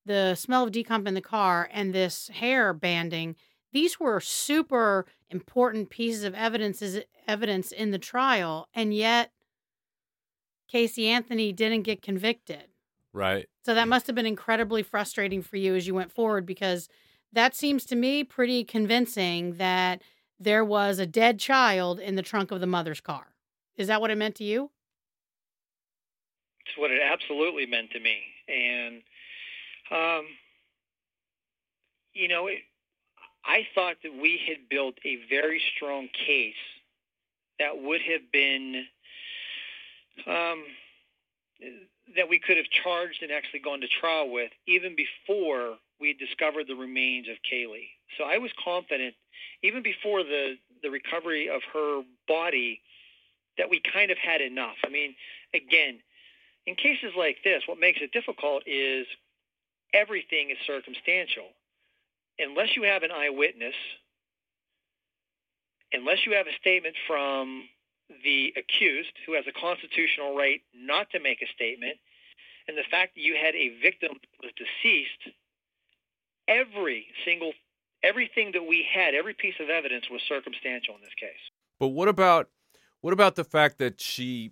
the 0.06 0.34
smell 0.36 0.64
of 0.64 0.72
decomp 0.72 1.08
in 1.08 1.14
the 1.14 1.22
car, 1.22 1.70
and 1.74 1.94
this 1.94 2.30
hair 2.30 2.74
banding. 2.74 3.36
These 3.74 4.00
were 4.00 4.22
super 4.22 5.06
important 5.30 5.90
pieces 5.90 6.24
of 6.24 6.34
evidence 6.34 6.82
evidence 7.28 7.74
in 7.74 7.92
the 7.92 8.00
trial, 8.00 8.70
and 8.74 8.94
yet 8.94 9.32
Casey 10.70 11.08
Anthony 11.08 11.52
didn't 11.52 11.84
get 11.84 12.02
convicted. 12.02 12.64
right 13.12 13.48
So 13.66 13.74
that 13.74 13.88
mm. 13.88 13.90
must 13.90 14.08
have 14.08 14.16
been 14.16 14.26
incredibly 14.26 14.84
frustrating 14.84 15.42
for 15.42 15.58
you 15.58 15.76
as 15.76 15.86
you 15.86 15.94
went 15.94 16.14
forward 16.14 16.46
because 16.46 16.88
that 17.34 17.56
seems 17.56 17.86
to 17.86 17.96
me 17.96 18.24
pretty 18.24 18.64
convincing 18.64 19.54
that 19.54 20.02
there 20.40 20.64
was 20.64 21.00
a 21.00 21.06
dead 21.06 21.40
child 21.40 22.00
in 22.00 22.16
the 22.16 22.22
trunk 22.22 22.52
of 22.52 22.60
the 22.60 22.68
mother's 22.68 23.02
car. 23.02 23.34
Is 23.76 23.88
that 23.88 24.02
what 24.02 24.12
it 24.12 24.18
meant 24.18 24.36
to 24.36 24.44
you? 24.44 24.72
It's 26.66 26.78
what 26.78 26.92
it 26.92 27.02
absolutely 27.02 27.66
meant 27.66 27.92
to 27.92 28.00
me. 28.00 28.18
And, 28.48 29.02
um, 29.92 30.26
you 32.14 32.28
know, 32.28 32.48
it, 32.48 32.60
I 33.46 33.68
thought 33.74 33.98
that 34.04 34.14
we 34.14 34.40
had 34.48 34.70
built 34.70 34.96
a 35.06 35.18
very 35.30 35.62
strong 35.76 36.10
case 36.14 36.54
that 37.60 37.82
would 37.82 38.02
have 38.02 38.32
been, 38.32 38.86
um, 40.26 40.64
that 42.16 42.30
we 42.30 42.40
could 42.40 42.58
have 42.58 42.68
charged 42.84 43.24
and 43.24 43.32
actually 43.32 43.60
gone 43.60 43.82
to 43.82 43.88
trial 43.88 44.30
with 44.30 44.52
even 44.68 44.96
before 44.96 45.78
we 46.00 46.14
discovered 46.14 46.68
the 46.68 46.76
remains 46.76 47.28
of 47.28 47.38
Caylee. 47.50 47.90
So 48.18 48.24
I 48.24 48.38
was 48.38 48.52
confident, 48.64 49.16
even 49.64 49.84
before 49.84 50.24
the, 50.24 50.56
the 50.84 50.90
recovery 50.90 51.50
of 51.50 51.62
her 51.74 52.02
body, 52.28 52.82
that 53.58 53.70
we 53.70 53.82
kind 53.82 54.12
of 54.12 54.18
had 54.18 54.42
enough. 54.42 54.76
I 54.86 54.90
mean, 54.90 55.16
again, 55.54 56.00
in 56.66 56.76
cases 56.76 57.14
like 57.18 57.38
this, 57.44 57.64
what 57.66 57.80
makes 57.80 58.00
it 58.02 58.12
difficult 58.12 58.64
is 58.68 59.08
everything 59.94 60.52
is 60.52 60.58
circumstantial. 60.68 61.48
Unless 62.40 62.76
you 62.76 62.84
have 62.84 63.04
an 63.04 63.12
eyewitness, 63.12 63.74
unless 65.92 66.26
you 66.26 66.34
have 66.34 66.46
a 66.46 66.56
statement 66.60 66.96
from 67.08 67.64
the 68.24 68.54
accused 68.56 69.12
who 69.26 69.34
has 69.34 69.46
a 69.48 69.60
constitutional 69.60 70.36
right 70.36 70.62
not 70.76 71.10
to 71.12 71.20
make 71.20 71.42
a 71.42 71.48
statement, 71.56 71.98
and 72.68 72.78
the 72.78 72.88
fact 72.92 73.16
that 73.16 73.22
you 73.22 73.36
had 73.36 73.56
a 73.56 73.80
victim 73.82 74.12
who 74.12 74.48
was 74.48 74.54
deceased, 74.60 75.36
every 76.48 77.08
single 77.26 77.52
everything 78.04 78.52
that 78.54 78.64
we 78.68 78.86
had, 78.94 79.16
every 79.16 79.34
piece 79.34 79.56
of 79.60 79.70
evidence 79.70 80.06
was 80.10 80.22
circumstantial 80.28 80.96
in 80.96 81.02
this 81.02 81.14
case. 81.20 81.52
but 81.80 81.90
what 81.90 82.08
about 82.08 82.50
what 83.02 83.14
about 83.14 83.36
the 83.36 83.44
fact 83.44 83.78
that 83.78 84.00
she 84.00 84.52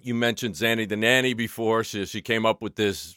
you 0.00 0.14
mentioned 0.14 0.54
Zanny 0.54 0.88
the 0.88 0.96
nanny 0.96 1.34
before 1.34 1.84
she 1.84 2.04
she 2.06 2.20
came 2.20 2.44
up 2.46 2.62
with 2.62 2.76
this 2.76 3.16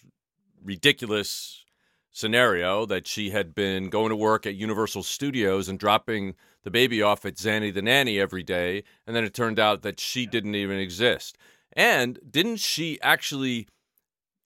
ridiculous 0.63 1.63
scenario 2.12 2.86
that 2.86 3.08
she 3.08 3.29
had 3.29 3.53
been 3.53 3.89
going 3.89 4.10
to 4.10 4.15
work 4.15 4.46
at 4.46 4.55
Universal 4.55 5.03
Studios 5.03 5.69
and 5.69 5.79
dropping 5.79 6.36
the 6.63 6.72
baby 6.72 7.01
off 7.01 7.25
at 7.25 7.36
Zanny 7.36 7.74
the 7.74 7.81
nanny 7.81 8.19
every 8.19 8.43
day 8.43 8.84
and 9.05 9.15
then 9.15 9.24
it 9.24 9.34
turned 9.34 9.60
out 9.60 9.81
that 9.84 10.00
she 10.00 10.25
didn't 10.25 10.55
even 10.55 10.77
exist. 10.77 11.38
And 11.74 12.19
didn't 12.29 12.58
she 12.58 13.00
actually 13.01 13.67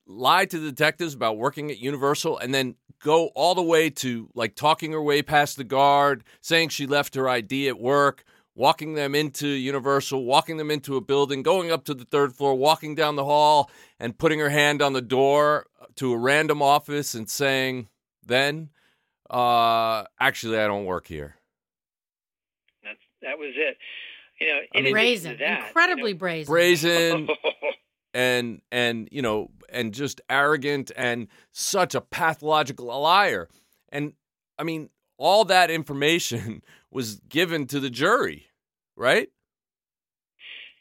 lie 0.06 0.46
to 0.46 0.60
the 0.60 0.70
detectives 0.70 1.14
about 1.14 1.38
working 1.38 1.72
at 1.72 1.80
Universal 1.80 2.38
and 2.38 2.54
then 2.54 2.76
go 3.02 3.28
all 3.36 3.56
the 3.56 3.62
way 3.62 3.90
to 3.90 4.30
like 4.34 4.56
talking 4.56 4.92
her 4.92 5.02
way 5.02 5.22
past 5.22 5.58
the 5.58 5.64
guard, 5.64 6.24
saying 6.42 6.70
she 6.70 6.88
left 6.88 7.16
her 7.16 7.28
ID 7.28 7.68
at 7.68 7.80
work, 7.80 8.24
walking 8.56 8.94
them 8.94 9.16
into 9.16 9.48
Universal, 9.48 10.24
walking 10.26 10.58
them 10.58 10.72
into 10.72 10.96
a 10.96 11.02
building, 11.02 11.44
going 11.44 11.72
up 11.72 11.86
to 11.86 11.94
the 11.94 12.06
third 12.06 12.34
floor, 12.36 12.56
walking 12.56 12.96
down 12.96 13.16
the 13.16 13.26
hall, 13.26 13.70
and 14.00 14.18
putting 14.18 14.40
her 14.40 14.50
hand 14.50 14.82
on 14.82 14.94
the 14.94 15.02
door 15.02 15.68
to 15.96 16.14
a 16.14 16.18
random 16.18 16.62
office 16.62 17.14
and 17.14 17.30
saying, 17.30 17.88
then, 18.26 18.70
uh, 19.30 20.04
actually, 20.20 20.58
I 20.58 20.68
don't 20.68 20.86
work 20.86 21.08
here. 21.08 21.36
That's, 22.84 23.00
that 23.22 23.38
was 23.38 23.52
it. 23.56 23.78
You 24.40 24.48
know, 24.48 24.60
I 24.76 24.82
mean- 24.82 24.94
brazen, 24.94 25.38
that, 25.40 25.68
incredibly 25.68 26.12
you 26.12 26.16
know, 26.16 26.20
brazen. 26.20 26.52
Brazen 26.52 27.28
and 28.14 28.62
and 28.72 29.10
you 29.12 29.22
know 29.22 29.50
and 29.70 29.94
just 29.94 30.22
arrogant 30.30 30.92
and 30.96 31.28
such 31.52 31.96
a 31.96 32.02
pathological 32.02 32.86
liar. 33.02 33.50
And 33.90 34.14
I 34.58 34.64
mean, 34.64 34.90
all 35.18 35.46
that 35.46 35.72
information 35.72 36.62
was 36.92 37.20
given 37.28 37.68
to 37.68 37.80
the 37.80 37.90
jury, 37.90 38.48
right? 38.96 39.30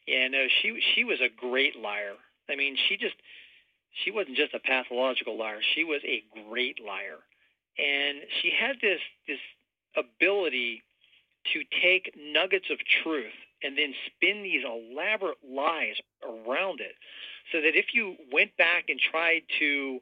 Yeah, 0.06 0.28
no, 0.28 0.46
she 0.60 0.80
she 0.94 1.04
was 1.04 1.20
a 1.20 1.28
great 1.28 1.76
liar. 1.76 2.14
I 2.50 2.56
mean, 2.56 2.76
she 2.88 2.96
just 2.96 3.14
she 4.04 4.10
wasn't 4.10 4.36
just 4.36 4.54
a 4.54 4.58
pathological 4.58 5.38
liar. 5.38 5.60
She 5.74 5.84
was 5.84 6.00
a 6.04 6.22
great 6.48 6.78
liar, 6.84 7.18
and 7.78 8.18
she 8.40 8.50
had 8.50 8.76
this 8.80 9.00
this 9.26 9.38
ability 9.96 10.82
to 11.52 11.62
take 11.82 12.14
nuggets 12.16 12.66
of 12.70 12.78
truth 13.02 13.32
and 13.62 13.76
then 13.76 13.94
spin 14.06 14.42
these 14.42 14.64
elaborate 14.64 15.38
lies 15.46 15.96
around 16.22 16.80
it, 16.80 16.94
so 17.50 17.60
that 17.60 17.76
if 17.76 17.94
you 17.94 18.16
went 18.32 18.56
back 18.56 18.84
and 18.88 18.98
tried 18.98 19.42
to 19.58 20.00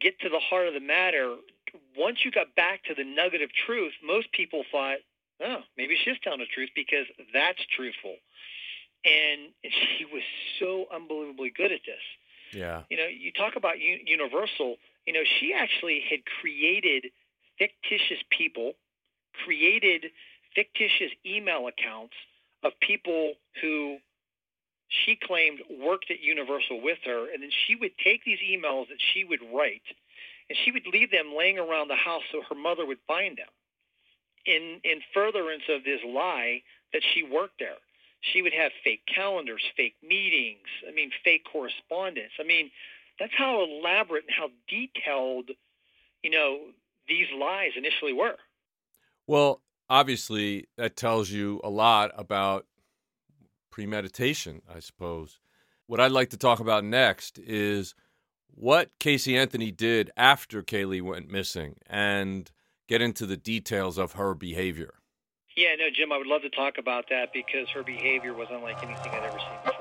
get 0.00 0.18
to 0.20 0.28
the 0.28 0.40
heart 0.40 0.66
of 0.66 0.74
the 0.74 0.80
matter, 0.80 1.36
once 1.96 2.18
you 2.24 2.30
got 2.30 2.54
back 2.54 2.84
to 2.84 2.94
the 2.94 3.04
nugget 3.04 3.42
of 3.42 3.50
truth, 3.66 3.92
most 4.04 4.32
people 4.32 4.64
thought, 4.72 4.98
oh, 5.42 5.60
maybe 5.76 5.96
she's 6.04 6.16
telling 6.22 6.40
the 6.40 6.46
truth 6.46 6.70
because 6.74 7.06
that's 7.32 7.60
truthful 7.76 8.16
and 9.04 9.52
she 9.64 10.04
was 10.04 10.22
so 10.58 10.86
unbelievably 10.94 11.52
good 11.56 11.72
at 11.72 11.80
this. 11.86 12.02
Yeah. 12.52 12.82
You 12.90 12.96
know, 12.96 13.06
you 13.06 13.32
talk 13.32 13.56
about 13.56 13.78
Universal. 13.78 14.76
You 15.06 15.12
know, 15.12 15.22
she 15.38 15.54
actually 15.54 16.02
had 16.08 16.20
created 16.40 17.06
fictitious 17.58 18.22
people, 18.30 18.72
created 19.44 20.06
fictitious 20.54 21.12
email 21.24 21.68
accounts 21.68 22.14
of 22.62 22.72
people 22.80 23.34
who 23.60 23.98
she 24.88 25.16
claimed 25.16 25.60
worked 25.80 26.10
at 26.10 26.20
Universal 26.20 26.80
with 26.82 26.98
her, 27.04 27.32
and 27.32 27.42
then 27.42 27.50
she 27.66 27.76
would 27.76 27.92
take 28.02 28.24
these 28.24 28.40
emails 28.40 28.88
that 28.88 28.98
she 29.12 29.24
would 29.24 29.40
write, 29.54 29.86
and 30.48 30.58
she 30.64 30.72
would 30.72 30.86
leave 30.86 31.10
them 31.10 31.34
laying 31.36 31.58
around 31.58 31.88
the 31.88 31.96
house 31.96 32.22
so 32.32 32.42
her 32.48 32.56
mother 32.56 32.84
would 32.84 32.98
find 33.06 33.38
them. 33.38 33.46
In 34.46 34.80
in 34.84 35.00
furtherance 35.14 35.64
of 35.68 35.84
this 35.84 36.00
lie 36.04 36.62
that 36.92 37.02
she 37.14 37.22
worked 37.22 37.58
there 37.58 37.78
she 38.20 38.42
would 38.42 38.52
have 38.52 38.72
fake 38.84 39.02
calendars, 39.12 39.62
fake 39.76 39.96
meetings, 40.02 40.66
I 40.86 40.92
mean, 40.92 41.10
fake 41.24 41.44
correspondence. 41.50 42.32
I 42.38 42.44
mean, 42.44 42.70
that's 43.18 43.32
how 43.36 43.64
elaborate 43.64 44.24
and 44.24 44.34
how 44.36 44.50
detailed, 44.68 45.50
you 46.22 46.30
know, 46.30 46.60
these 47.08 47.26
lies 47.36 47.72
initially 47.76 48.12
were. 48.12 48.36
Well, 49.26 49.60
obviously, 49.90 50.68
that 50.78 50.96
tells 50.96 51.28
you 51.30 51.60
a 51.62 51.68
lot 51.68 52.12
about 52.16 52.64
premeditation, 53.70 54.62
I 54.72 54.80
suppose. 54.80 55.38
What 55.86 56.00
I'd 56.00 56.12
like 56.12 56.30
to 56.30 56.38
talk 56.38 56.60
about 56.60 56.84
next 56.84 57.38
is 57.38 57.94
what 58.46 58.90
Casey 59.00 59.36
Anthony 59.36 59.72
did 59.72 60.10
after 60.16 60.62
Caylee 60.62 61.02
went 61.02 61.30
missing 61.30 61.74
and 61.86 62.50
get 62.88 63.02
into 63.02 63.26
the 63.26 63.36
details 63.36 63.98
of 63.98 64.12
her 64.12 64.34
behavior. 64.34 64.94
Yeah, 65.56 65.74
no, 65.76 65.88
Jim, 65.92 66.12
I 66.12 66.18
would 66.18 66.28
love 66.28 66.42
to 66.42 66.50
talk 66.50 66.78
about 66.78 67.06
that 67.10 67.32
because 67.32 67.68
her 67.70 67.82
behavior 67.82 68.32
was 68.32 68.46
unlike 68.50 68.80
anything 68.82 69.12
I'd 69.12 69.24
ever 69.24 69.38
seen 69.38 69.48
before. 69.64 69.80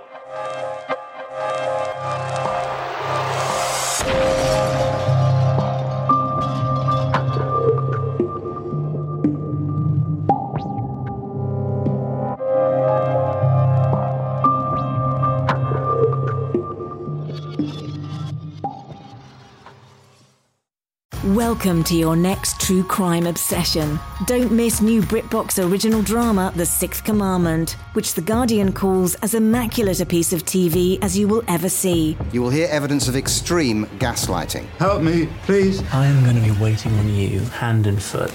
Welcome 21.30 21.84
to 21.84 21.96
your 21.96 22.16
next 22.16 22.60
true 22.60 22.84
crime 22.84 23.28
obsession. 23.28 24.00
Don't 24.26 24.52
miss 24.52 24.82
new 24.82 25.04
BritBox 25.04 25.64
original 25.64 26.02
drama, 26.02 26.52
The 26.56 26.66
Sixth 26.66 27.04
Commandment, 27.04 27.74
which 27.94 28.16
The 28.16 28.22
Guardian 28.22 28.74
calls 28.74 29.14
as 29.22 29.36
immaculate 29.36 30.00
a 30.00 30.08
piece 30.08 30.34
of 30.34 30.44
TV 30.44 30.98
as 31.04 31.16
you 31.16 31.28
will 31.28 31.44
ever 31.48 31.70
see. 31.70 32.18
You 32.32 32.42
will 32.42 32.50
hear 32.50 32.68
evidence 32.72 33.08
of 33.08 33.16
extreme 33.16 33.86
gaslighting. 34.00 34.66
Help 34.80 35.04
me, 35.04 35.30
please. 35.44 35.84
I 35.94 36.08
am 36.08 36.24
going 36.24 36.36
to 36.36 36.42
be 36.42 36.60
waiting 36.60 36.98
on 36.98 37.08
you, 37.14 37.42
hand 37.42 37.86
and 37.86 38.02
foot. 38.02 38.32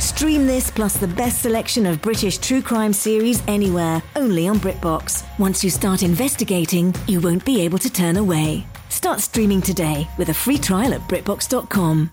Stream 0.00 0.46
this 0.46 0.70
plus 0.70 0.96
the 0.96 1.08
best 1.08 1.42
selection 1.42 1.84
of 1.84 2.00
British 2.00 2.38
true 2.38 2.62
crime 2.62 2.92
series 2.92 3.42
anywhere, 3.48 4.00
only 4.14 4.46
on 4.46 4.60
BritBox. 4.60 5.24
Once 5.40 5.64
you 5.64 5.70
start 5.70 6.04
investigating, 6.04 6.94
you 7.08 7.20
won't 7.20 7.44
be 7.44 7.60
able 7.62 7.78
to 7.78 7.90
turn 7.90 8.16
away. 8.16 8.64
Start 8.88 9.18
streaming 9.18 9.60
today 9.60 10.06
with 10.16 10.28
a 10.28 10.34
free 10.34 10.58
trial 10.58 10.94
at 10.94 11.00
BritBox.com. 11.08 12.12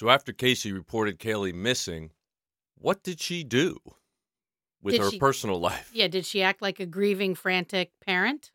So 0.00 0.08
after 0.08 0.32
Casey 0.32 0.72
reported 0.72 1.18
Caylee 1.18 1.52
missing, 1.52 2.12
what 2.78 3.02
did 3.02 3.20
she 3.20 3.44
do 3.44 3.76
with 4.80 4.94
Did 4.94 5.02
her 5.02 5.10
she- 5.10 5.18
personal 5.18 5.60
life? 5.60 5.90
Yeah, 5.92 6.08
did 6.08 6.24
she 6.24 6.42
act 6.42 6.62
like 6.62 6.80
a 6.80 6.86
grieving, 6.86 7.34
frantic 7.34 7.92
parent? 8.00 8.50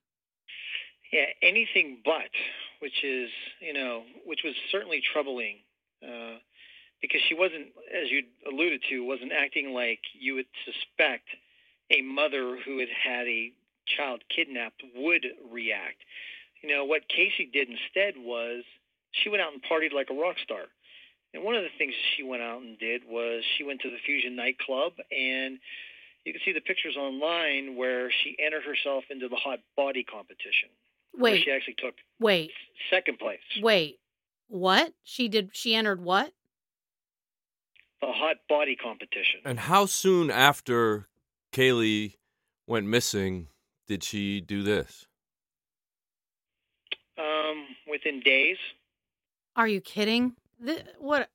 Yeah, 1.14 1.28
anything 1.44 2.00
but, 2.04 2.32
which 2.80 3.04
is, 3.04 3.30
you 3.60 3.74
know, 3.74 4.06
which 4.26 4.40
was 4.44 4.56
certainly 4.72 5.04
troubling 5.14 5.58
uh, 6.02 6.40
because 7.00 7.22
she 7.30 7.36
wasn't, 7.36 7.68
as 7.94 8.10
you 8.10 8.24
alluded 8.52 8.82
to, 8.90 9.06
wasn't 9.06 9.32
acting 9.32 9.72
like 9.72 10.00
you 10.20 10.34
would 10.34 10.48
suspect 10.66 11.28
a 11.92 12.02
mother 12.02 12.58
who 12.66 12.80
had 12.80 12.90
had 12.90 13.28
a 13.28 13.54
child 13.86 14.24
kidnapped 14.36 14.82
would 14.96 15.28
react. 15.52 15.98
You 16.64 16.70
know, 16.70 16.86
what 16.86 17.08
Casey 17.08 17.48
did 17.54 17.70
instead 17.70 18.16
was 18.18 18.64
she 19.12 19.30
went 19.30 19.44
out 19.44 19.54
and 19.54 19.62
partied 19.62 19.94
like 19.94 20.10
a 20.10 20.16
rock 20.16 20.38
star. 20.44 20.64
And 21.36 21.44
one 21.44 21.56
of 21.56 21.64
the 21.64 21.70
things 21.78 21.94
she 22.16 22.24
went 22.24 22.42
out 22.42 22.62
and 22.62 22.80
did 22.80 23.02
was 23.06 23.44
she 23.58 23.66
went 23.66 23.82
to 23.82 23.90
the 23.90 23.98
Fusion 24.06 24.38
nightclub 24.38 24.94
and 25.12 25.60
you 26.24 26.32
can 26.32 26.42
see 26.46 26.54
the 26.54 26.62
pictures 26.62 26.96
online 26.96 27.76
where 27.76 28.10
she 28.10 28.38
entered 28.44 28.64
herself 28.64 29.04
into 29.10 29.28
the 29.28 29.36
hot 29.36 29.60
body 29.76 30.06
competition. 30.06 30.70
where 31.12 31.34
Wait, 31.34 31.44
she 31.44 31.52
actually 31.52 31.76
took 31.78 31.96
wait, 32.20 32.52
second 32.90 33.20
place. 33.20 33.40
wait. 33.62 34.00
What? 34.48 34.94
She 35.04 35.28
did 35.28 35.50
she 35.52 35.76
entered 35.76 36.02
what? 36.02 36.32
The 38.00 38.08
hot 38.08 38.38
body 38.48 38.78
competition. 38.78 39.42
And 39.44 39.60
how 39.60 39.88
soon 39.88 40.32
after 40.32 41.10
Caylee 41.52 42.16
went 42.66 42.88
missing 42.88 43.48
did 43.88 44.04
she 44.06 44.40
do 44.40 44.64
this? 44.64 45.06
Um, 47.18 47.66
within 47.90 48.22
days. 48.22 48.58
Are 49.58 49.68
you 49.68 49.82
kidding? 49.82 50.36
Th- 50.66 50.86
what? 51.00 51.30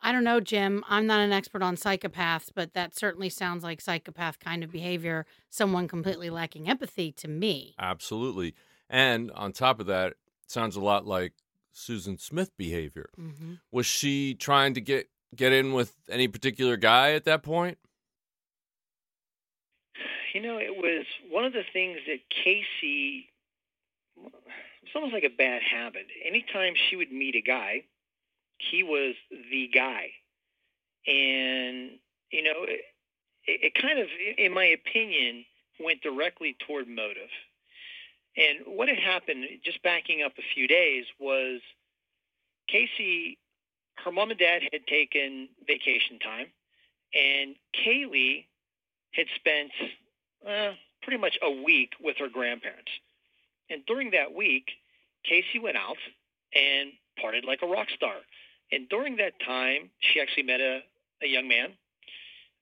I 0.00 0.12
don't 0.12 0.24
know, 0.24 0.40
Jim. 0.40 0.84
I'm 0.88 1.06
not 1.06 1.20
an 1.20 1.32
expert 1.32 1.62
on 1.62 1.76
psychopaths, 1.76 2.50
but 2.54 2.74
that 2.74 2.94
certainly 2.94 3.28
sounds 3.28 3.64
like 3.64 3.80
psychopath 3.80 4.38
kind 4.38 4.62
of 4.62 4.70
behavior. 4.70 5.26
Someone 5.50 5.88
completely 5.88 6.30
lacking 6.30 6.68
empathy 6.68 7.10
to 7.12 7.28
me. 7.28 7.74
Absolutely. 7.78 8.54
And 8.88 9.30
on 9.32 9.52
top 9.52 9.80
of 9.80 9.86
that, 9.86 10.12
it 10.12 10.50
sounds 10.50 10.76
a 10.76 10.80
lot 10.80 11.06
like 11.06 11.32
Susan 11.72 12.18
Smith 12.18 12.56
behavior. 12.56 13.10
hmm 13.16 13.54
Was 13.72 13.86
she 13.86 14.34
trying 14.34 14.74
to 14.74 14.80
get 14.80 15.08
get 15.34 15.52
in 15.52 15.72
with 15.72 15.94
any 16.08 16.28
particular 16.28 16.76
guy 16.76 17.12
at 17.12 17.24
that 17.24 17.42
point? 17.42 17.78
You 20.34 20.42
know, 20.42 20.58
it 20.58 20.76
was 20.76 21.06
one 21.30 21.44
of 21.44 21.52
the 21.52 21.64
things 21.72 21.98
that 22.06 22.18
Casey. 22.30 23.30
It's 24.82 24.94
almost 24.94 25.14
like 25.14 25.24
a 25.24 25.34
bad 25.36 25.62
habit. 25.62 26.06
Anytime 26.26 26.74
she 26.88 26.96
would 26.96 27.10
meet 27.10 27.34
a 27.34 27.40
guy, 27.40 27.84
he 28.58 28.82
was 28.82 29.14
the 29.30 29.68
guy, 29.72 30.10
and 31.06 31.92
you 32.30 32.42
know, 32.42 32.64
it, 32.66 32.80
it 33.46 33.72
kind 33.80 33.98
of, 33.98 34.06
in 34.38 34.52
my 34.52 34.64
opinion, 34.64 35.44
went 35.80 36.02
directly 36.02 36.56
toward 36.66 36.88
motive. 36.88 37.30
And 38.36 38.76
what 38.76 38.88
had 38.88 38.98
happened, 38.98 39.44
just 39.64 39.82
backing 39.82 40.22
up 40.22 40.32
a 40.38 40.42
few 40.54 40.68
days, 40.68 41.04
was 41.18 41.60
Casey, 42.68 43.38
her 44.04 44.12
mom 44.12 44.30
and 44.30 44.38
dad 44.38 44.62
had 44.72 44.86
taken 44.86 45.48
vacation 45.66 46.18
time, 46.18 46.46
and 47.14 47.56
Caylee 47.74 48.44
had 49.12 49.26
spent 49.36 49.70
uh, 50.46 50.72
pretty 51.02 51.18
much 51.18 51.38
a 51.42 51.50
week 51.50 51.92
with 52.00 52.16
her 52.18 52.28
grandparents. 52.28 52.90
And 53.70 53.84
during 53.86 54.10
that 54.10 54.34
week, 54.34 54.68
Casey 55.24 55.58
went 55.58 55.76
out 55.76 55.96
and 56.54 56.90
partied 57.22 57.46
like 57.46 57.62
a 57.62 57.66
rock 57.66 57.88
star. 57.94 58.16
And 58.72 58.88
during 58.88 59.16
that 59.16 59.34
time, 59.44 59.90
she 60.00 60.20
actually 60.20 60.42
met 60.44 60.60
a, 60.60 60.80
a 61.22 61.26
young 61.26 61.48
man. 61.48 61.70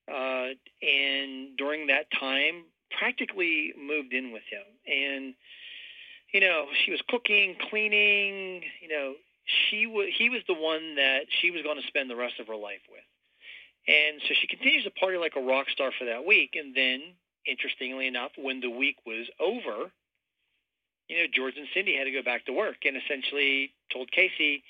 Uh, 0.07 0.53
and 0.83 1.57
during 1.57 1.87
that 1.87 2.07
time, 2.19 2.64
practically 2.99 3.73
moved 3.79 4.12
in 4.12 4.33
with 4.33 4.43
him. 4.51 4.64
And, 4.87 5.35
you 6.33 6.40
know, 6.40 6.67
she 6.85 6.90
was 6.90 7.01
cooking, 7.09 7.57
cleaning, 7.71 8.62
you 8.83 8.88
know, 8.88 9.14
she 9.71 9.87
was, 9.87 10.09
he 10.17 10.31
was 10.31 10.43
the 10.47 10.55
one 10.55 10.97
that 10.97 11.27
she 11.40 11.51
was 11.51 11.62
going 11.62 11.81
to 11.81 11.87
spend 11.87 12.11
the 12.11 12.17
rest 12.17 12.40
of 12.40 12.47
her 12.49 12.57
life 12.57 12.85
with. 12.90 13.05
And 13.87 14.21
so 14.27 14.35
she 14.40 14.47
continues 14.47 14.85
to 14.85 14.90
party 14.90 15.19
like 15.19 15.37
a 15.37 15.40
rock 15.40 15.69
star 15.71 15.90
for 15.99 16.05
that 16.07 16.25
week. 16.25 16.55
And 16.55 16.75
then, 16.75 17.03
interestingly 17.47 18.07
enough, 18.07 18.33
when 18.37 18.61
the 18.61 18.71
week 18.71 18.97
was 19.07 19.27
over, 19.40 19.90
you 21.09 21.19
know, 21.19 21.25
George 21.33 21.55
and 21.57 21.69
Cindy 21.75 21.97
had 21.97 22.05
to 22.05 22.12
go 22.12 22.23
back 22.23 22.47
to 22.47 22.53
work 22.53 22.77
and 22.85 22.97
essentially 22.97 23.73
told 23.93 24.11
Casey, 24.11 24.64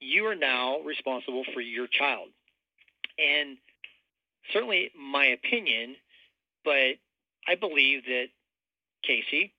you 0.00 0.26
are 0.26 0.34
now 0.34 0.80
responsible 0.80 1.44
for 1.52 1.60
your 1.60 1.86
child. 1.86 2.28
And 3.18 3.58
certainly 4.52 4.90
my 4.98 5.26
opinion, 5.26 5.96
but 6.64 6.98
I 7.46 7.54
believe 7.58 8.04
that 8.04 8.26
Casey 9.02 9.52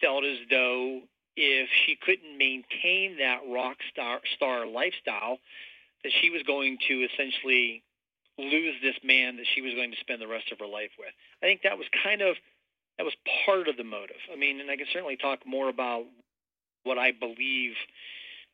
felt 0.00 0.24
as 0.24 0.38
though 0.50 1.00
if 1.36 1.68
she 1.84 1.96
couldn't 1.96 2.38
maintain 2.38 3.18
that 3.18 3.40
rock 3.48 3.76
star, 3.92 4.20
star 4.34 4.66
lifestyle, 4.66 5.38
that 6.02 6.12
she 6.20 6.30
was 6.30 6.42
going 6.42 6.78
to 6.88 7.06
essentially 7.12 7.82
lose 8.38 8.74
this 8.82 8.96
man 9.02 9.36
that 9.36 9.46
she 9.54 9.62
was 9.62 9.74
going 9.74 9.90
to 9.90 9.96
spend 10.00 10.20
the 10.20 10.26
rest 10.26 10.52
of 10.52 10.58
her 10.58 10.66
life 10.66 10.90
with. 10.98 11.12
I 11.42 11.46
think 11.46 11.62
that 11.62 11.78
was 11.78 11.86
kind 12.04 12.20
of 12.20 12.36
that 12.98 13.04
was 13.04 13.14
part 13.44 13.68
of 13.68 13.76
the 13.76 13.84
motive. 13.84 14.16
I 14.32 14.36
mean, 14.36 14.60
and 14.60 14.70
I 14.70 14.76
can 14.76 14.86
certainly 14.92 15.16
talk 15.16 15.40
more 15.46 15.68
about 15.68 16.04
what 16.84 16.98
I 16.98 17.12
believe 17.12 17.74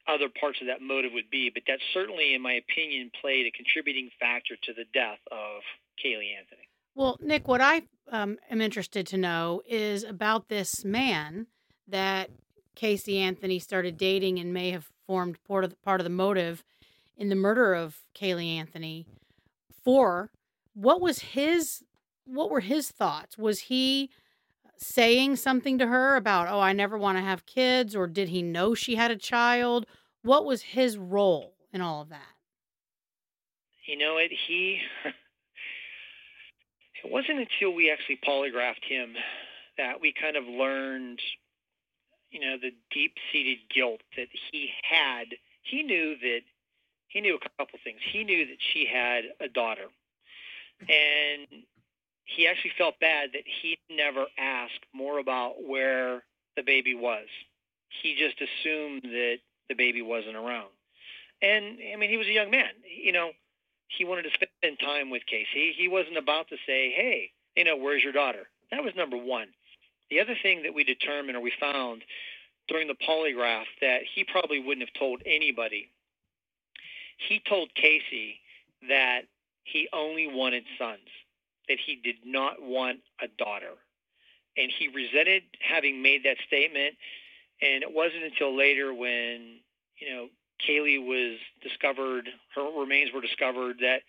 other 0.09 0.29
parts 0.29 0.61
of 0.61 0.67
that 0.67 0.83
motive 0.83 1.13
would 1.15 1.31
be, 1.31 1.51
but 1.53 1.63
that 1.67 1.79
certainly, 1.95 2.35
in 2.35 2.43
my 2.43 2.55
opinion, 2.55 3.11
played 3.21 3.47
a 3.47 3.51
contributing 3.51 4.11
factor 4.19 4.57
to 4.63 4.73
the 4.73 4.85
death 4.93 5.19
of 5.31 5.63
Caylee 6.03 6.37
Anthony. 6.39 6.69
Well, 6.95 7.19
Nick, 7.23 7.49
what 7.49 7.61
I 7.61 7.83
um, 8.11 8.39
am 8.51 8.61
interested 8.61 9.07
to 9.09 9.17
know 9.17 9.63
is 9.67 10.05
about 10.05 10.49
this 10.49 10.85
man 10.85 11.47
that 11.89 12.31
Casey 12.75 13.19
Anthony 13.19 13.59
started 13.59 13.97
dating 13.97 14.39
and 14.39 14.53
may 14.53 14.71
have 14.71 14.91
formed 15.07 15.43
part 15.45 15.65
of 15.65 15.71
the, 15.71 15.77
part 15.77 16.01
of 16.01 16.05
the 16.05 16.11
motive 16.11 16.65
in 17.17 17.29
the 17.29 17.35
murder 17.35 17.75
of 17.75 17.99
Caylee 18.15 18.57
Anthony. 18.57 19.07
For 19.85 20.31
what 20.75 21.01
was 21.01 21.21
his? 21.21 21.83
What 22.25 22.51
were 22.51 22.61
his 22.61 22.91
thoughts? 22.91 23.37
Was 23.37 23.61
he 23.61 24.11
saying 24.83 25.37
something 25.37 25.79
to 25.79 25.87
her 25.87 26.17
about, 26.17 26.49
"Oh, 26.49 26.61
I 26.61 26.73
never 26.73 26.99
want 26.99 27.19
to 27.19 27.23
have 27.23 27.47
kids," 27.47 27.95
or 27.95 28.07
did 28.07 28.29
he 28.29 28.43
know 28.43 28.75
she 28.75 28.97
had 28.97 29.11
a 29.11 29.17
child? 29.17 29.87
What 30.23 30.45
was 30.45 30.63
his 30.63 30.97
role 30.97 31.57
in 31.73 31.81
all 31.81 32.03
of 32.03 32.09
that? 32.11 32.35
You 33.87 33.97
know 33.97 34.19
it. 34.19 34.31
He. 34.47 34.81
it 37.05 37.11
wasn't 37.11 37.41
until 37.41 37.75
we 37.75 37.91
actually 37.91 38.19
polygraphed 38.27 38.85
him 38.89 39.15
that 39.77 40.01
we 40.01 40.13
kind 40.13 40.37
of 40.37 40.45
learned, 40.45 41.21
you 42.31 42.41
know, 42.41 42.57
the 42.61 42.71
deep-seated 42.93 43.59
guilt 43.75 44.01
that 44.17 44.29
he 44.51 44.71
had. 44.83 45.27
He 45.63 45.83
knew 45.83 46.17
that 46.19 46.41
he 47.09 47.21
knew 47.21 47.37
a 47.37 47.49
couple 47.59 47.79
things. 47.83 48.01
He 48.13 48.25
knew 48.25 48.47
that 48.47 48.59
she 48.73 48.87
had 48.87 49.25
a 49.41 49.49
daughter, 49.49 49.89
and 50.81 51.65
he 52.25 52.47
actually 52.47 52.73
felt 52.79 53.01
bad 53.01 53.31
that 53.33 53.45
he 53.45 53.79
never 53.91 54.27
asked 54.39 54.85
more 54.95 55.19
about 55.19 55.63
where 55.67 56.23
the 56.57 56.63
baby 56.63 56.95
was. 56.95 57.27
He 58.03 58.17
just 58.17 58.37
assumed 58.41 59.03
that 59.03 59.39
the 59.69 59.75
baby 59.75 60.03
wasn't 60.03 60.37
around. 60.37 60.71
And 61.43 61.79
I 61.93 61.97
mean, 61.97 62.11
he 62.11 62.17
was 62.17 62.27
a 62.27 62.33
young 62.33 62.51
man. 62.51 62.71
You 62.85 63.13
know, 63.13 63.31
he 63.89 64.05
wanted 64.05 64.23
to 64.23 64.31
spend 64.35 64.79
time 64.81 65.11
with 65.11 65.27
Casey. 65.27 65.75
He 65.77 65.89
wasn't 65.89 66.17
about 66.17 66.49
to 66.49 66.57
say, 66.67 66.91
"Hey, 66.93 67.33
you 67.57 67.65
know, 67.65 67.77
where's 67.77 68.03
your 68.03 68.13
daughter?" 68.13 68.49
That 68.71 68.85
was 68.85 68.95
number 68.95 69.17
one. 69.17 69.49
The 70.09 70.21
other 70.21 70.37
thing 70.43 70.63
that 70.63 70.75
we 70.75 70.85
determined 70.85 71.37
or 71.37 71.41
we 71.41 71.53
found 71.61 72.05
during 72.69 72.89
the 72.89 72.95
polygraph 72.95 73.67
that 73.81 74.03
he 74.15 74.25
probably 74.25 74.61
wouldn't 74.61 74.87
have 74.87 74.99
told 74.99 75.23
anybody. 75.27 75.91
He 77.29 77.41
told 77.41 77.75
Casey 77.75 78.41
that 78.89 79.23
he 79.65 79.89
only 79.93 80.27
wanted 80.27 80.65
sons, 80.79 81.09
that 81.69 81.79
he 81.85 81.97
did 81.97 82.17
not 82.25 82.61
want 82.61 83.01
a 83.21 83.29
daughter. 83.39 83.75
And 84.57 84.71
he 84.77 84.89
resented 84.89 85.43
having 85.61 86.03
made 86.03 86.25
that 86.25 86.37
statement. 86.47 86.95
And 87.61 87.83
it 87.83 87.93
wasn't 87.93 88.25
until 88.25 88.57
later 88.57 88.93
when, 88.93 89.61
you 89.99 90.11
know, 90.11 90.29
Caylee 90.69 91.05
was 91.05 91.39
discovered, 91.63 92.29
her 92.55 92.81
remains 92.81 93.13
were 93.13 93.21
discovered, 93.21 93.79
that 93.81 94.03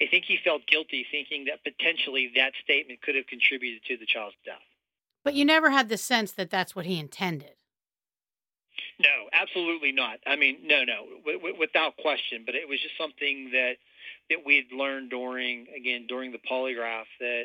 I 0.00 0.06
think 0.10 0.24
he 0.24 0.38
felt 0.42 0.66
guilty 0.66 1.06
thinking 1.10 1.46
that 1.46 1.64
potentially 1.64 2.32
that 2.36 2.52
statement 2.62 3.02
could 3.02 3.16
have 3.16 3.26
contributed 3.26 3.82
to 3.88 3.96
the 3.96 4.06
child's 4.06 4.36
death. 4.44 4.56
But 5.24 5.34
you 5.34 5.44
never 5.44 5.70
had 5.70 5.88
the 5.88 5.98
sense 5.98 6.32
that 6.32 6.50
that's 6.50 6.74
what 6.74 6.86
he 6.86 6.98
intended. 6.98 7.52
No, 9.00 9.28
absolutely 9.32 9.92
not. 9.92 10.18
I 10.26 10.36
mean, 10.36 10.58
no, 10.64 10.84
no, 10.84 11.04
w- 11.18 11.38
w- 11.38 11.58
without 11.58 11.96
question. 11.96 12.42
But 12.46 12.54
it 12.54 12.68
was 12.68 12.80
just 12.80 12.96
something 12.98 13.50
that 13.52 13.74
that 14.30 14.44
we'd 14.44 14.72
learned 14.72 15.10
during 15.10 15.66
again 15.76 16.06
during 16.06 16.32
the 16.32 16.38
polygraph 16.38 17.06
that 17.20 17.44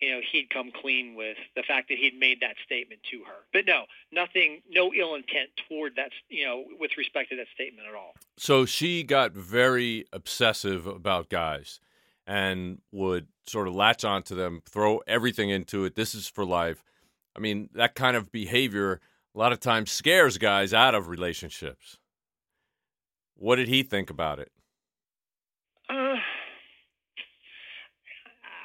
you 0.00 0.10
know 0.10 0.20
he'd 0.32 0.50
come 0.50 0.70
clean 0.70 1.14
with 1.14 1.36
the 1.56 1.62
fact 1.62 1.88
that 1.88 1.98
he'd 1.98 2.18
made 2.18 2.40
that 2.40 2.56
statement 2.64 3.00
to 3.10 3.18
her. 3.24 3.44
But 3.52 3.66
no, 3.66 3.84
nothing, 4.12 4.62
no 4.70 4.92
ill 4.92 5.14
intent 5.14 5.50
toward 5.68 5.96
that. 5.96 6.10
You 6.28 6.46
know, 6.46 6.64
with 6.78 6.92
respect 6.96 7.30
to 7.30 7.36
that 7.36 7.46
statement 7.54 7.88
at 7.88 7.94
all. 7.94 8.14
So 8.36 8.64
she 8.64 9.02
got 9.02 9.32
very 9.32 10.06
obsessive 10.12 10.86
about 10.86 11.28
guys 11.28 11.80
and 12.26 12.80
would 12.90 13.28
sort 13.46 13.68
of 13.68 13.74
latch 13.74 14.04
onto 14.04 14.34
them, 14.34 14.62
throw 14.66 15.02
everything 15.06 15.50
into 15.50 15.84
it. 15.84 15.94
This 15.94 16.14
is 16.14 16.26
for 16.26 16.44
life. 16.44 16.82
I 17.36 17.40
mean, 17.40 17.68
that 17.74 17.94
kind 17.94 18.16
of 18.16 18.32
behavior 18.32 19.00
a 19.34 19.38
lot 19.38 19.52
of 19.52 19.60
times 19.60 19.90
scares 19.90 20.38
guys 20.38 20.72
out 20.72 20.94
of 20.94 21.08
relationships. 21.08 21.98
What 23.36 23.56
did 23.56 23.68
he 23.68 23.82
think 23.82 24.10
about 24.10 24.38
it? 24.38 24.52
Uh, 25.88 26.16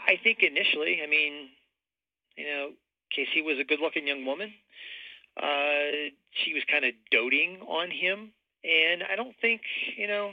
I 0.08 0.18
think 0.24 0.40
initially, 0.42 1.02
I 1.04 1.08
mean, 1.08 1.50
you 2.36 2.46
know, 2.46 2.70
Casey 3.12 3.42
was 3.42 3.58
a 3.60 3.64
good-looking 3.64 4.08
young 4.08 4.26
woman. 4.26 4.54
Uh, 5.42 6.10
she 6.32 6.54
was 6.54 6.64
kind 6.70 6.86
of 6.86 6.94
doting 7.12 7.60
on 7.68 7.92
him, 7.92 8.32
and 8.64 9.04
I 9.04 9.16
don't 9.16 9.36
think, 9.42 9.62
you 9.98 10.08
know, 10.08 10.32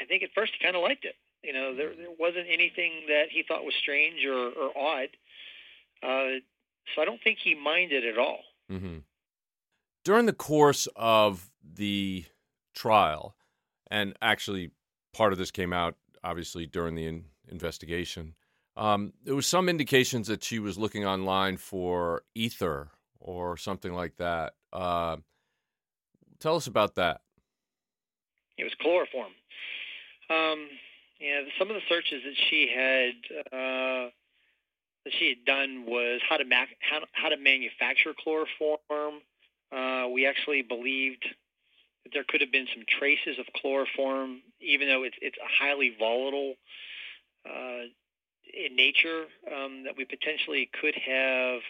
I 0.00 0.04
think 0.04 0.22
at 0.22 0.30
first 0.34 0.52
he 0.58 0.64
kind 0.64 0.76
of 0.76 0.82
liked 0.82 1.04
it. 1.04 1.14
You 1.42 1.52
know, 1.52 1.74
there 1.74 1.94
there 1.96 2.14
wasn't 2.18 2.46
anything 2.48 3.06
that 3.08 3.26
he 3.30 3.42
thought 3.46 3.64
was 3.64 3.74
strange 3.80 4.24
or, 4.26 4.50
or 4.50 4.76
odd. 4.76 5.08
Uh, 6.02 6.40
so 6.94 7.02
I 7.02 7.04
don't 7.04 7.22
think 7.22 7.38
he 7.42 7.54
minded 7.54 8.04
at 8.04 8.18
all. 8.18 8.40
Mm-hmm. 8.70 8.98
During 10.04 10.26
the 10.26 10.32
course 10.32 10.88
of 10.96 11.50
the 11.62 12.24
trial, 12.74 13.36
and 13.90 14.16
actually 14.20 14.70
part 15.12 15.32
of 15.32 15.38
this 15.38 15.50
came 15.50 15.72
out 15.72 15.96
obviously 16.22 16.66
during 16.66 16.94
the 16.94 17.06
in- 17.06 17.24
investigation, 17.48 18.34
um, 18.76 19.12
there 19.24 19.34
was 19.34 19.46
some 19.46 19.68
indications 19.68 20.26
that 20.28 20.44
she 20.44 20.58
was 20.58 20.78
looking 20.78 21.04
online 21.04 21.56
for 21.56 22.22
ether 22.34 22.90
or 23.18 23.56
something 23.56 23.92
like 23.92 24.16
that. 24.16 24.54
Uh, 24.72 25.16
tell 26.38 26.56
us 26.56 26.66
about 26.66 26.94
that. 26.94 27.20
It 28.56 28.64
was 28.64 28.74
chloroform. 28.80 29.32
Um, 30.28 30.68
yeah, 31.20 31.42
some 31.58 31.68
of 31.68 31.74
the 31.74 31.82
searches 31.88 32.22
that 32.24 32.36
she 32.48 32.70
had 32.74 33.12
uh, 33.52 34.10
that 35.04 35.12
she 35.18 35.28
had 35.28 35.44
done 35.44 35.84
was 35.86 36.20
how 36.28 36.36
to 36.36 36.44
mac- 36.44 36.76
how, 36.80 37.00
how 37.12 37.28
to 37.28 37.36
manufacture 37.36 38.14
chloroform. 38.18 39.20
Uh, 39.72 40.08
we 40.08 40.26
actually 40.26 40.62
believed 40.62 41.24
there 42.12 42.24
could 42.28 42.40
have 42.40 42.52
been 42.52 42.66
some 42.74 42.84
traces 42.98 43.38
of 43.38 43.46
chloroform, 43.60 44.40
even 44.60 44.88
though 44.88 45.04
it's 45.04 45.16
it's 45.20 45.36
a 45.38 45.64
highly 45.64 45.94
volatile 45.98 46.54
uh, 47.46 47.88
in 48.52 48.76
nature. 48.76 49.24
Um, 49.46 49.84
that 49.84 49.96
we 49.96 50.04
potentially 50.04 50.70
could 50.80 50.94
have 50.94 51.60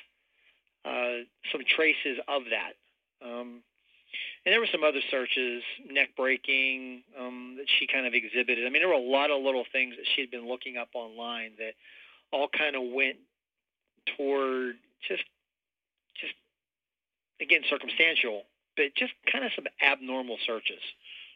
uh, 0.85 1.24
some 1.53 1.62
traces 1.68 2.18
of 2.29 2.42
that. 2.50 2.74
Um, 3.26 3.62
and 4.44 4.53
there 4.53 4.61
were 4.61 4.68
some 4.72 4.83
other 4.83 5.00
searches, 5.11 5.62
neck 5.90 6.16
breaking, 6.16 7.03
um, 7.18 7.57
that 7.59 7.66
she 7.79 7.87
kind 7.87 8.07
of 8.07 8.14
exhibited. 8.14 8.66
I 8.66 8.70
mean, 8.70 8.81
there 8.81 8.88
were 8.88 8.94
a 8.94 8.98
lot 8.98 9.31
of 9.31 9.42
little 9.42 9.64
things 9.70 9.94
that 9.96 10.07
she 10.14 10.22
had 10.22 10.31
been 10.31 10.48
looking 10.48 10.76
up 10.79 10.88
online 10.94 11.53
that 11.59 11.74
all 12.33 12.48
kind 12.48 12.74
of 12.74 12.83
went 12.94 13.16
toward 14.16 14.76
just, 15.07 15.24
just 16.16 16.33
again, 17.40 17.61
circumstantial, 17.68 18.44
but 18.81 18.95
just 18.95 19.12
kind 19.31 19.45
of 19.45 19.53
some 19.55 19.66
abnormal 19.83 20.38
searches. 20.47 20.81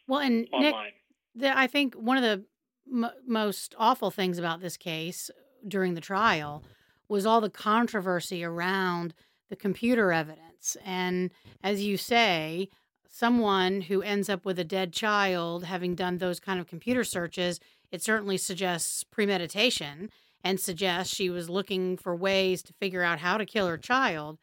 Well, 0.09 0.21
and 0.21 0.49
online. 0.51 0.85
Nick, 0.85 0.95
the, 1.35 1.59
I 1.59 1.67
think 1.67 1.95
one 1.95 2.17
of 2.17 2.23
the 2.23 2.45
m- 2.91 3.11
most 3.27 3.75
awful 3.79 4.11
things 4.11 4.39
about 4.39 4.61
this 4.61 4.77
case 4.77 5.31
during 5.67 5.95
the 5.95 6.01
trial 6.01 6.63
was 7.09 7.27
all 7.27 7.41
the 7.41 7.51
controversy 7.51 8.43
around 8.43 9.13
the 9.51 9.57
computer 9.57 10.11
evidence. 10.11 10.77
And 10.85 11.31
as 11.63 11.83
you 11.83 11.99
say, 11.99 12.71
someone 13.09 13.83
who 13.83 14.01
ends 14.01 14.31
up 14.31 14.47
with 14.47 14.59
a 14.59 14.65
dead 14.65 14.93
child 14.93 15.65
having 15.65 15.95
done 15.95 16.17
those 16.17 16.41
kind 16.41 16.59
of 16.59 16.67
computer 16.67 17.05
searches, 17.05 17.61
it 17.93 18.03
certainly 18.03 18.39
suggests 18.39 19.05
premeditation 19.05 20.11
and 20.43 20.59
suggests 20.59 21.15
she 21.15 21.29
was 21.29 21.51
looking 21.51 21.97
for 21.99 22.17
ways 22.17 22.63
to 22.63 22.73
figure 22.73 23.03
out 23.03 23.19
how 23.19 23.37
to 23.37 23.45
kill 23.45 23.67
her 23.67 23.79
child. 23.79 24.39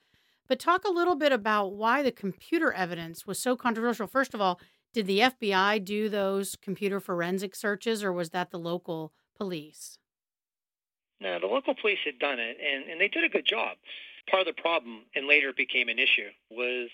But 0.52 0.60
talk 0.60 0.84
a 0.84 0.92
little 0.92 1.16
bit 1.16 1.32
about 1.32 1.76
why 1.76 2.04
the 2.04 2.12
computer 2.12 2.74
evidence 2.74 3.26
was 3.26 3.40
so 3.40 3.56
controversial. 3.56 4.06
First 4.06 4.34
of 4.34 4.42
all, 4.42 4.60
did 4.94 5.08
the 5.08 5.20
FBI 5.20 5.86
do 5.86 6.10
those 6.10 6.58
computer 6.62 7.00
forensic 7.00 7.56
searches 7.56 8.04
or 8.04 8.12
was 8.12 8.32
that 8.32 8.52
the 8.52 8.60
local 8.60 9.14
police? 9.38 9.98
No, 11.22 11.40
the 11.40 11.48
local 11.48 11.74
police 11.74 12.00
had 12.04 12.20
done 12.20 12.38
it, 12.38 12.58
and, 12.60 12.84
and 12.92 13.00
they 13.00 13.08
did 13.08 13.24
a 13.24 13.30
good 13.30 13.46
job. 13.46 13.78
Part 14.30 14.46
of 14.46 14.54
the 14.54 14.62
problem, 14.62 15.04
and 15.16 15.26
later 15.26 15.48
it 15.48 15.56
became 15.56 15.88
an 15.88 15.98
issue, 15.98 16.28
was 16.50 16.90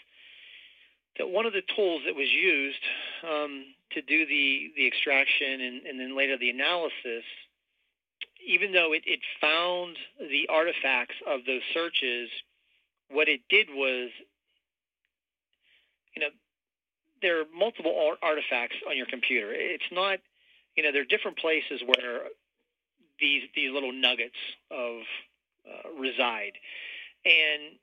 that 1.18 1.28
one 1.28 1.48
of 1.48 1.54
the 1.54 1.64
tools 1.76 2.04
that 2.06 2.16
was 2.16 2.30
used 2.30 2.84
um, 3.24 3.66
to 3.94 4.04
do 4.04 4.28
the, 4.28 4.72
the 4.76 4.86
extraction 4.86 5.62
and, 5.62 5.88
and 5.88 6.00
then 6.00 6.16
later 6.16 6.38
the 6.38 6.52
analysis, 6.52 7.26
even 8.46 8.72
though 8.72 8.94
it, 8.94 9.02
it 9.08 9.22
found 9.42 9.98
the 10.20 10.48
artifacts 10.48 11.16
of 11.26 11.40
those 11.48 11.64
searches, 11.74 12.30
what 13.10 13.28
it 13.28 13.42
did 13.50 13.68
was, 13.70 14.10
you 16.16 16.22
know, 16.22 16.30
there 17.22 17.42
are 17.42 17.46
multiple 17.56 18.16
artifacts 18.22 18.76
on 18.90 18.98
your 18.98 19.06
computer. 19.06 19.52
It's 19.54 19.92
not, 19.92 20.20
you 20.76 20.84
know, 20.84 20.92
there 20.92 21.02
are 21.02 21.06
different 21.06 21.38
places 21.38 21.82
where 21.86 22.26
these 23.20 23.44
these 23.56 23.72
little 23.74 23.92
nuggets 23.92 24.38
of 24.70 25.02
uh, 25.66 25.90
reside, 26.00 26.54
and 27.26 27.78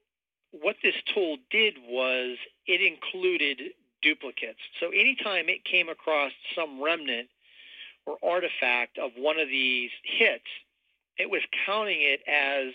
what 0.52 0.76
this 0.82 0.94
tool 1.12 1.36
did 1.50 1.74
was 1.88 2.36
it 2.66 2.80
included 2.80 3.72
duplicates. 4.02 4.60
So 4.78 4.90
anytime 4.90 5.48
it 5.48 5.64
came 5.64 5.88
across 5.88 6.30
some 6.54 6.80
remnant 6.80 7.28
or 8.06 8.18
artifact 8.22 8.98
of 8.98 9.12
one 9.16 9.38
of 9.40 9.48
these 9.48 9.90
hits, 10.04 10.44
it 11.18 11.30
was 11.30 11.40
counting 11.66 11.98
it 12.00 12.20
as 12.28 12.72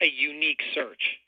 a 0.00 0.06
unique 0.06 0.60
search. 0.74 1.18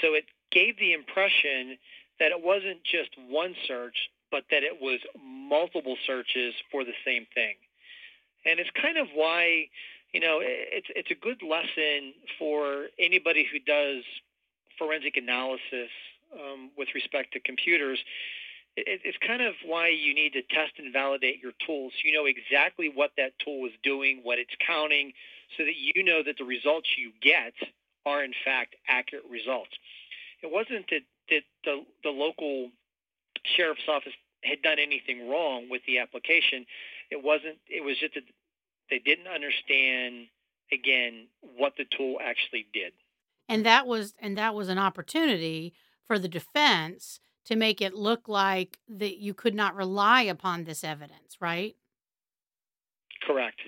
So 0.00 0.14
it 0.14 0.24
gave 0.50 0.78
the 0.78 0.92
impression 0.92 1.76
that 2.20 2.30
it 2.30 2.42
wasn't 2.42 2.82
just 2.84 3.10
one 3.28 3.54
search, 3.66 3.96
but 4.30 4.44
that 4.50 4.62
it 4.62 4.80
was 4.80 5.00
multiple 5.22 5.96
searches 6.06 6.54
for 6.70 6.84
the 6.84 6.94
same 7.04 7.26
thing. 7.34 7.54
And 8.46 8.60
it's 8.60 8.70
kind 8.80 8.98
of 8.98 9.08
why, 9.14 9.68
you 10.12 10.20
know, 10.20 10.38
it's 10.42 10.86
it's 10.94 11.10
a 11.10 11.14
good 11.14 11.42
lesson 11.42 12.14
for 12.38 12.86
anybody 12.98 13.46
who 13.50 13.58
does 13.58 14.04
forensic 14.78 15.16
analysis 15.16 15.90
um, 16.34 16.70
with 16.76 16.88
respect 16.94 17.32
to 17.32 17.40
computers. 17.40 17.98
It, 18.76 19.00
it's 19.04 19.18
kind 19.26 19.42
of 19.42 19.54
why 19.64 19.88
you 19.88 20.14
need 20.14 20.32
to 20.34 20.42
test 20.42 20.72
and 20.78 20.92
validate 20.92 21.42
your 21.42 21.52
tools. 21.64 21.92
So 21.94 22.08
you 22.08 22.14
know 22.14 22.26
exactly 22.26 22.90
what 22.92 23.12
that 23.16 23.32
tool 23.38 23.66
is 23.66 23.72
doing, 23.82 24.20
what 24.22 24.38
it's 24.38 24.54
counting, 24.66 25.12
so 25.56 25.64
that 25.64 25.76
you 25.76 26.04
know 26.04 26.22
that 26.22 26.36
the 26.38 26.44
results 26.44 26.88
you 26.98 27.12
get 27.22 27.54
are 28.06 28.22
in 28.22 28.32
fact 28.44 28.76
accurate 28.88 29.24
results. 29.30 29.70
It 30.42 30.50
wasn't 30.50 30.86
that, 30.90 31.02
that 31.30 31.42
the, 31.64 31.84
the 32.02 32.10
local 32.10 32.70
sheriff's 33.44 33.88
office 33.88 34.12
had 34.42 34.62
done 34.62 34.78
anything 34.78 35.28
wrong 35.28 35.68
with 35.70 35.82
the 35.86 35.98
application. 35.98 36.66
It 37.10 37.22
wasn't. 37.22 37.58
It 37.68 37.82
was 37.82 37.98
just 37.98 38.14
that 38.14 38.24
they 38.90 38.98
didn't 38.98 39.26
understand 39.26 40.26
again 40.72 41.26
what 41.56 41.74
the 41.76 41.84
tool 41.84 42.18
actually 42.22 42.66
did. 42.72 42.92
And 43.48 43.64
that 43.66 43.86
was 43.86 44.14
and 44.18 44.36
that 44.38 44.54
was 44.54 44.68
an 44.68 44.78
opportunity 44.78 45.74
for 46.06 46.18
the 46.18 46.28
defense 46.28 47.20
to 47.46 47.56
make 47.56 47.80
it 47.80 47.94
look 47.94 48.28
like 48.28 48.78
that 48.88 49.18
you 49.18 49.34
could 49.34 49.54
not 49.54 49.76
rely 49.76 50.22
upon 50.22 50.64
this 50.64 50.82
evidence, 50.82 51.36
right? 51.40 51.76
Correct. 53.26 53.60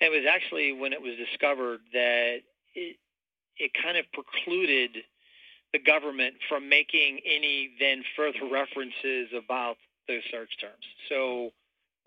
It 0.00 0.10
was 0.10 0.24
actually 0.30 0.72
when 0.72 0.92
it 0.92 1.02
was 1.02 1.14
discovered 1.16 1.80
that 1.92 2.38
it 2.74 2.96
it 3.58 3.72
kind 3.82 3.96
of 3.96 4.04
precluded 4.12 4.98
the 5.72 5.78
government 5.78 6.34
from 6.48 6.68
making 6.68 7.20
any 7.26 7.70
then 7.78 8.02
further 8.16 8.50
references 8.50 9.28
about 9.36 9.76
those 10.06 10.22
search 10.30 10.50
terms. 10.60 10.84
So 11.08 11.50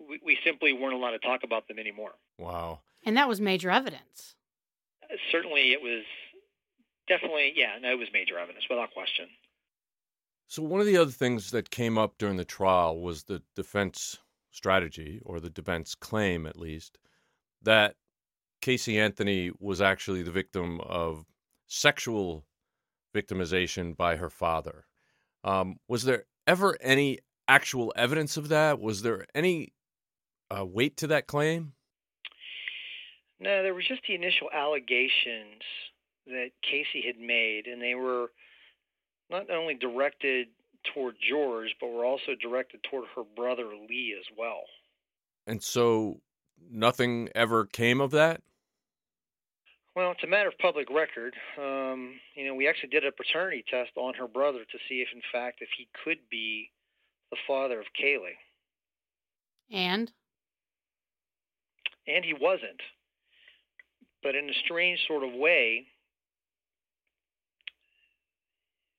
we, 0.00 0.20
we 0.24 0.38
simply 0.44 0.72
weren't 0.72 0.94
allowed 0.94 1.12
to 1.12 1.18
talk 1.18 1.40
about 1.44 1.68
them 1.68 1.78
anymore. 1.78 2.12
Wow. 2.38 2.80
And 3.04 3.16
that 3.16 3.28
was 3.28 3.40
major 3.40 3.70
evidence. 3.70 4.34
Uh, 5.04 5.16
certainly, 5.30 5.72
it 5.72 5.82
was 5.82 6.04
definitely, 7.08 7.52
yeah, 7.54 7.78
no, 7.80 7.92
it 7.92 7.98
was 7.98 8.08
major 8.12 8.38
evidence 8.38 8.64
without 8.68 8.92
question. 8.92 9.26
So, 10.48 10.62
one 10.62 10.80
of 10.80 10.86
the 10.86 10.96
other 10.96 11.10
things 11.10 11.50
that 11.52 11.70
came 11.70 11.96
up 11.96 12.18
during 12.18 12.36
the 12.36 12.44
trial 12.44 13.00
was 13.00 13.24
the 13.24 13.42
defense 13.56 14.18
strategy, 14.50 15.20
or 15.24 15.40
the 15.40 15.50
defense 15.50 15.94
claim 15.94 16.46
at 16.46 16.58
least, 16.58 16.98
that 17.62 17.94
Casey 18.60 19.00
Anthony 19.00 19.50
was 19.58 19.80
actually 19.80 20.22
the 20.22 20.30
victim 20.30 20.80
of 20.82 21.24
sexual 21.72 22.44
victimization 23.14 23.96
by 23.96 24.16
her 24.16 24.28
father. 24.28 24.84
Um, 25.42 25.76
was 25.88 26.04
there 26.04 26.24
ever 26.46 26.76
any 26.82 27.18
actual 27.48 27.92
evidence 27.96 28.36
of 28.36 28.48
that? 28.48 28.78
Was 28.78 29.00
there 29.02 29.26
any 29.34 29.72
uh, 30.50 30.66
weight 30.66 30.98
to 30.98 31.06
that 31.08 31.26
claim? 31.26 31.72
No, 33.40 33.62
there 33.62 33.74
was 33.74 33.88
just 33.88 34.02
the 34.06 34.14
initial 34.14 34.50
allegations 34.52 35.62
that 36.26 36.50
Casey 36.62 37.02
had 37.04 37.18
made, 37.18 37.66
and 37.66 37.80
they 37.80 37.94
were 37.94 38.30
not 39.30 39.50
only 39.50 39.74
directed 39.74 40.48
toward 40.94 41.16
George, 41.26 41.74
but 41.80 41.88
were 41.88 42.04
also 42.04 42.32
directed 42.40 42.80
toward 42.88 43.06
her 43.16 43.22
brother 43.34 43.68
Lee 43.88 44.14
as 44.18 44.26
well. 44.36 44.62
And 45.46 45.62
so 45.62 46.20
nothing 46.70 47.30
ever 47.34 47.64
came 47.64 48.00
of 48.00 48.10
that? 48.10 48.42
Well, 49.94 50.12
it's 50.12 50.24
a 50.24 50.26
matter 50.26 50.48
of 50.48 50.56
public 50.58 50.88
record. 50.90 51.34
Um, 51.58 52.14
you 52.34 52.46
know, 52.46 52.54
we 52.54 52.66
actually 52.66 52.88
did 52.88 53.04
a 53.04 53.12
paternity 53.12 53.62
test 53.70 53.90
on 53.96 54.14
her 54.14 54.26
brother 54.26 54.60
to 54.60 54.78
see 54.88 55.02
if, 55.02 55.08
in 55.14 55.20
fact, 55.30 55.58
if 55.60 55.68
he 55.76 55.86
could 56.02 56.18
be 56.30 56.70
the 57.30 57.36
father 57.46 57.78
of 57.78 57.86
Caylee. 58.00 58.38
And? 59.70 60.10
And 62.06 62.24
he 62.24 62.32
wasn't. 62.32 62.80
But 64.22 64.34
in 64.34 64.48
a 64.48 64.54
strange 64.64 64.98
sort 65.06 65.24
of 65.24 65.34
way, 65.34 65.86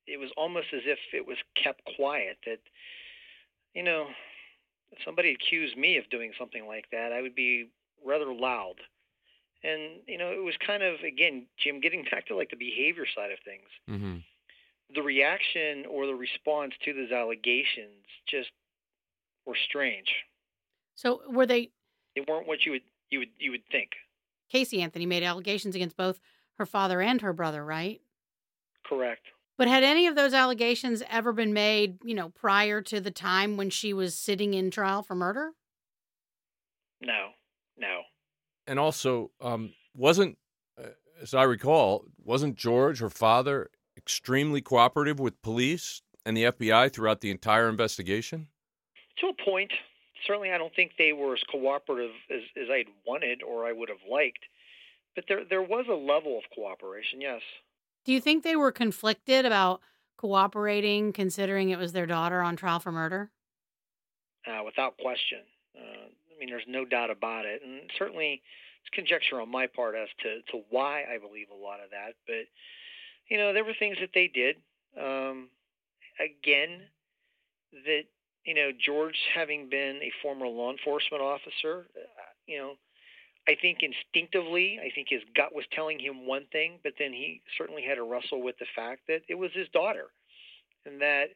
it 0.06 0.18
was 0.18 0.30
almost 0.36 0.68
as 0.72 0.82
if 0.84 0.98
it 1.12 1.26
was 1.26 1.38
kept 1.60 1.82
quiet 1.96 2.36
that, 2.46 2.58
you 3.74 3.82
know, 3.82 4.06
if 4.92 4.98
somebody 5.04 5.32
accused 5.32 5.76
me 5.76 5.96
of 5.96 6.08
doing 6.08 6.32
something 6.38 6.66
like 6.68 6.84
that, 6.92 7.12
I 7.12 7.20
would 7.20 7.34
be 7.34 7.70
rather 8.06 8.32
loud 8.32 8.76
and 9.64 10.00
you 10.06 10.18
know 10.18 10.30
it 10.30 10.42
was 10.44 10.54
kind 10.64 10.82
of 10.82 11.00
again 11.00 11.46
jim 11.58 11.80
getting 11.80 12.04
back 12.10 12.26
to 12.26 12.36
like 12.36 12.50
the 12.50 12.56
behavior 12.56 13.06
side 13.14 13.32
of 13.32 13.38
things 13.44 13.68
mm-hmm. 13.90 14.18
the 14.94 15.02
reaction 15.02 15.86
or 15.90 16.06
the 16.06 16.14
response 16.14 16.74
to 16.84 16.92
those 16.92 17.10
allegations 17.10 18.04
just 18.28 18.50
were 19.46 19.56
strange. 19.68 20.08
So 20.94 21.20
were 21.28 21.46
they 21.46 21.70
they 22.14 22.24
weren't 22.26 22.46
what 22.46 22.64
you 22.64 22.72
would 22.72 22.82
you 23.10 23.20
would 23.20 23.30
you 23.38 23.50
would 23.50 23.66
think. 23.70 23.90
Casey 24.50 24.82
anthony 24.82 25.06
made 25.06 25.22
allegations 25.22 25.74
against 25.74 25.96
both 25.96 26.20
her 26.58 26.66
father 26.66 27.00
and 27.00 27.20
her 27.20 27.32
brother 27.32 27.64
right? 27.64 28.00
Correct. 28.86 29.26
But 29.56 29.68
had 29.68 29.84
any 29.84 30.08
of 30.08 30.16
those 30.16 30.34
allegations 30.34 31.02
ever 31.08 31.32
been 31.32 31.52
made 31.52 31.98
you 32.04 32.14
know 32.14 32.30
prior 32.30 32.80
to 32.82 33.00
the 33.00 33.10
time 33.10 33.56
when 33.56 33.70
she 33.70 33.92
was 33.92 34.14
sitting 34.14 34.54
in 34.54 34.70
trial 34.70 35.02
for 35.02 35.14
murder? 35.14 35.52
No. 37.00 37.30
No 37.76 38.02
and 38.66 38.78
also 38.78 39.30
um, 39.40 39.72
wasn't, 39.94 40.38
uh, 40.78 40.88
as 41.20 41.34
I 41.34 41.44
recall, 41.44 42.04
wasn't 42.22 42.56
George, 42.56 43.00
her 43.00 43.10
father, 43.10 43.70
extremely 43.96 44.60
cooperative 44.60 45.20
with 45.20 45.40
police 45.42 46.02
and 46.26 46.36
the 46.36 46.44
FBI 46.44 46.92
throughout 46.92 47.20
the 47.20 47.30
entire 47.30 47.68
investigation? 47.68 48.48
To 49.18 49.28
a 49.28 49.44
point. 49.44 49.72
Certainly, 50.26 50.52
I 50.52 50.58
don't 50.58 50.74
think 50.74 50.92
they 50.96 51.12
were 51.12 51.34
as 51.34 51.42
cooperative 51.50 52.12
as, 52.30 52.40
as 52.56 52.70
I'd 52.70 52.86
wanted 53.06 53.42
or 53.42 53.66
I 53.66 53.72
would 53.72 53.90
have 53.90 53.98
liked. 54.10 54.38
But 55.14 55.24
there, 55.28 55.44
there 55.48 55.62
was 55.62 55.86
a 55.88 55.94
level 55.94 56.38
of 56.38 56.44
cooperation, 56.54 57.20
yes. 57.20 57.42
Do 58.04 58.12
you 58.12 58.20
think 58.20 58.42
they 58.42 58.56
were 58.56 58.72
conflicted 58.72 59.44
about 59.44 59.80
cooperating, 60.16 61.12
considering 61.12 61.70
it 61.70 61.78
was 61.78 61.92
their 61.92 62.06
daughter 62.06 62.40
on 62.40 62.56
trial 62.56 62.80
for 62.80 62.90
murder? 62.90 63.30
Uh, 64.46 64.62
without 64.64 64.96
question. 64.98 65.38
I 66.34 66.40
mean, 66.40 66.50
there's 66.50 66.64
no 66.66 66.84
doubt 66.84 67.10
about 67.10 67.44
it, 67.44 67.62
and 67.64 67.82
certainly 67.98 68.42
it's 68.82 68.94
conjecture 68.94 69.40
on 69.40 69.50
my 69.50 69.66
part 69.66 69.94
as 69.94 70.08
to 70.22 70.40
to 70.52 70.64
why 70.70 71.04
I 71.04 71.18
believe 71.18 71.48
a 71.50 71.62
lot 71.62 71.80
of 71.80 71.90
that. 71.90 72.14
But 72.26 72.46
you 73.28 73.38
know, 73.38 73.52
there 73.52 73.64
were 73.64 73.74
things 73.78 73.96
that 74.00 74.10
they 74.14 74.28
did. 74.28 74.56
Um, 74.98 75.48
again, 76.20 76.82
that 77.72 78.02
you 78.44 78.54
know, 78.54 78.70
George 78.84 79.16
having 79.34 79.68
been 79.68 80.00
a 80.02 80.12
former 80.22 80.46
law 80.46 80.70
enforcement 80.70 81.22
officer, 81.22 81.86
uh, 81.96 82.32
you 82.46 82.58
know, 82.58 82.74
I 83.48 83.56
think 83.60 83.78
instinctively, 83.82 84.78
I 84.80 84.90
think 84.94 85.08
his 85.10 85.22
gut 85.36 85.54
was 85.54 85.64
telling 85.72 85.98
him 85.98 86.26
one 86.26 86.46
thing, 86.52 86.78
but 86.82 86.94
then 86.98 87.12
he 87.12 87.42
certainly 87.58 87.82
had 87.82 87.96
to 87.96 88.02
wrestle 88.02 88.42
with 88.42 88.56
the 88.58 88.66
fact 88.74 89.02
that 89.08 89.20
it 89.28 89.34
was 89.34 89.50
his 89.54 89.68
daughter, 89.72 90.06
and 90.86 91.00
that 91.00 91.28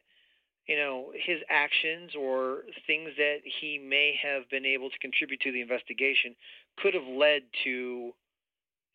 you 0.69 0.77
know, 0.77 1.11
his 1.15 1.39
actions 1.49 2.11
or 2.15 2.59
things 2.85 3.09
that 3.17 3.37
he 3.43 3.79
may 3.79 4.13
have 4.21 4.47
been 4.51 4.67
able 4.67 4.91
to 4.91 4.99
contribute 4.99 5.41
to 5.41 5.51
the 5.51 5.61
investigation 5.61 6.35
could 6.77 6.93
have 6.93 7.07
led 7.07 7.41
to, 7.63 8.13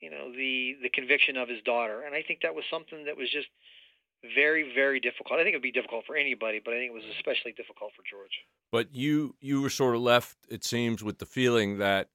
you 0.00 0.08
know, 0.08 0.30
the 0.30 0.76
the 0.84 0.88
conviction 0.88 1.36
of 1.36 1.48
his 1.48 1.60
daughter. 1.62 2.02
And 2.06 2.14
I 2.14 2.22
think 2.22 2.42
that 2.42 2.54
was 2.54 2.62
something 2.70 3.06
that 3.06 3.16
was 3.16 3.28
just 3.28 3.48
very, 4.36 4.72
very 4.72 5.00
difficult. 5.00 5.40
I 5.40 5.42
think 5.42 5.54
it'd 5.54 5.62
be 5.62 5.72
difficult 5.72 6.06
for 6.06 6.14
anybody, 6.14 6.62
but 6.64 6.74
I 6.74 6.76
think 6.76 6.92
it 6.92 6.94
was 6.94 7.02
especially 7.16 7.50
difficult 7.50 7.90
for 7.96 8.04
George. 8.08 8.46
But 8.70 8.94
you 8.94 9.34
you 9.40 9.60
were 9.60 9.68
sort 9.68 9.96
of 9.96 10.00
left, 10.00 10.36
it 10.48 10.62
seems, 10.62 11.02
with 11.02 11.18
the 11.18 11.26
feeling 11.26 11.78
that 11.78 12.08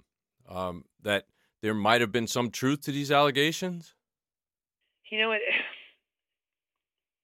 um, 0.47 0.85
that 1.03 1.25
there 1.61 1.73
might 1.73 1.99
have 1.99 2.13
been 2.13 2.27
some 2.27 2.49
truth 2.49 2.79
to 2.83 2.93
these 2.93 3.11
allegations. 3.11 3.93
You 5.11 5.19
know, 5.19 5.33
it, 5.33 5.41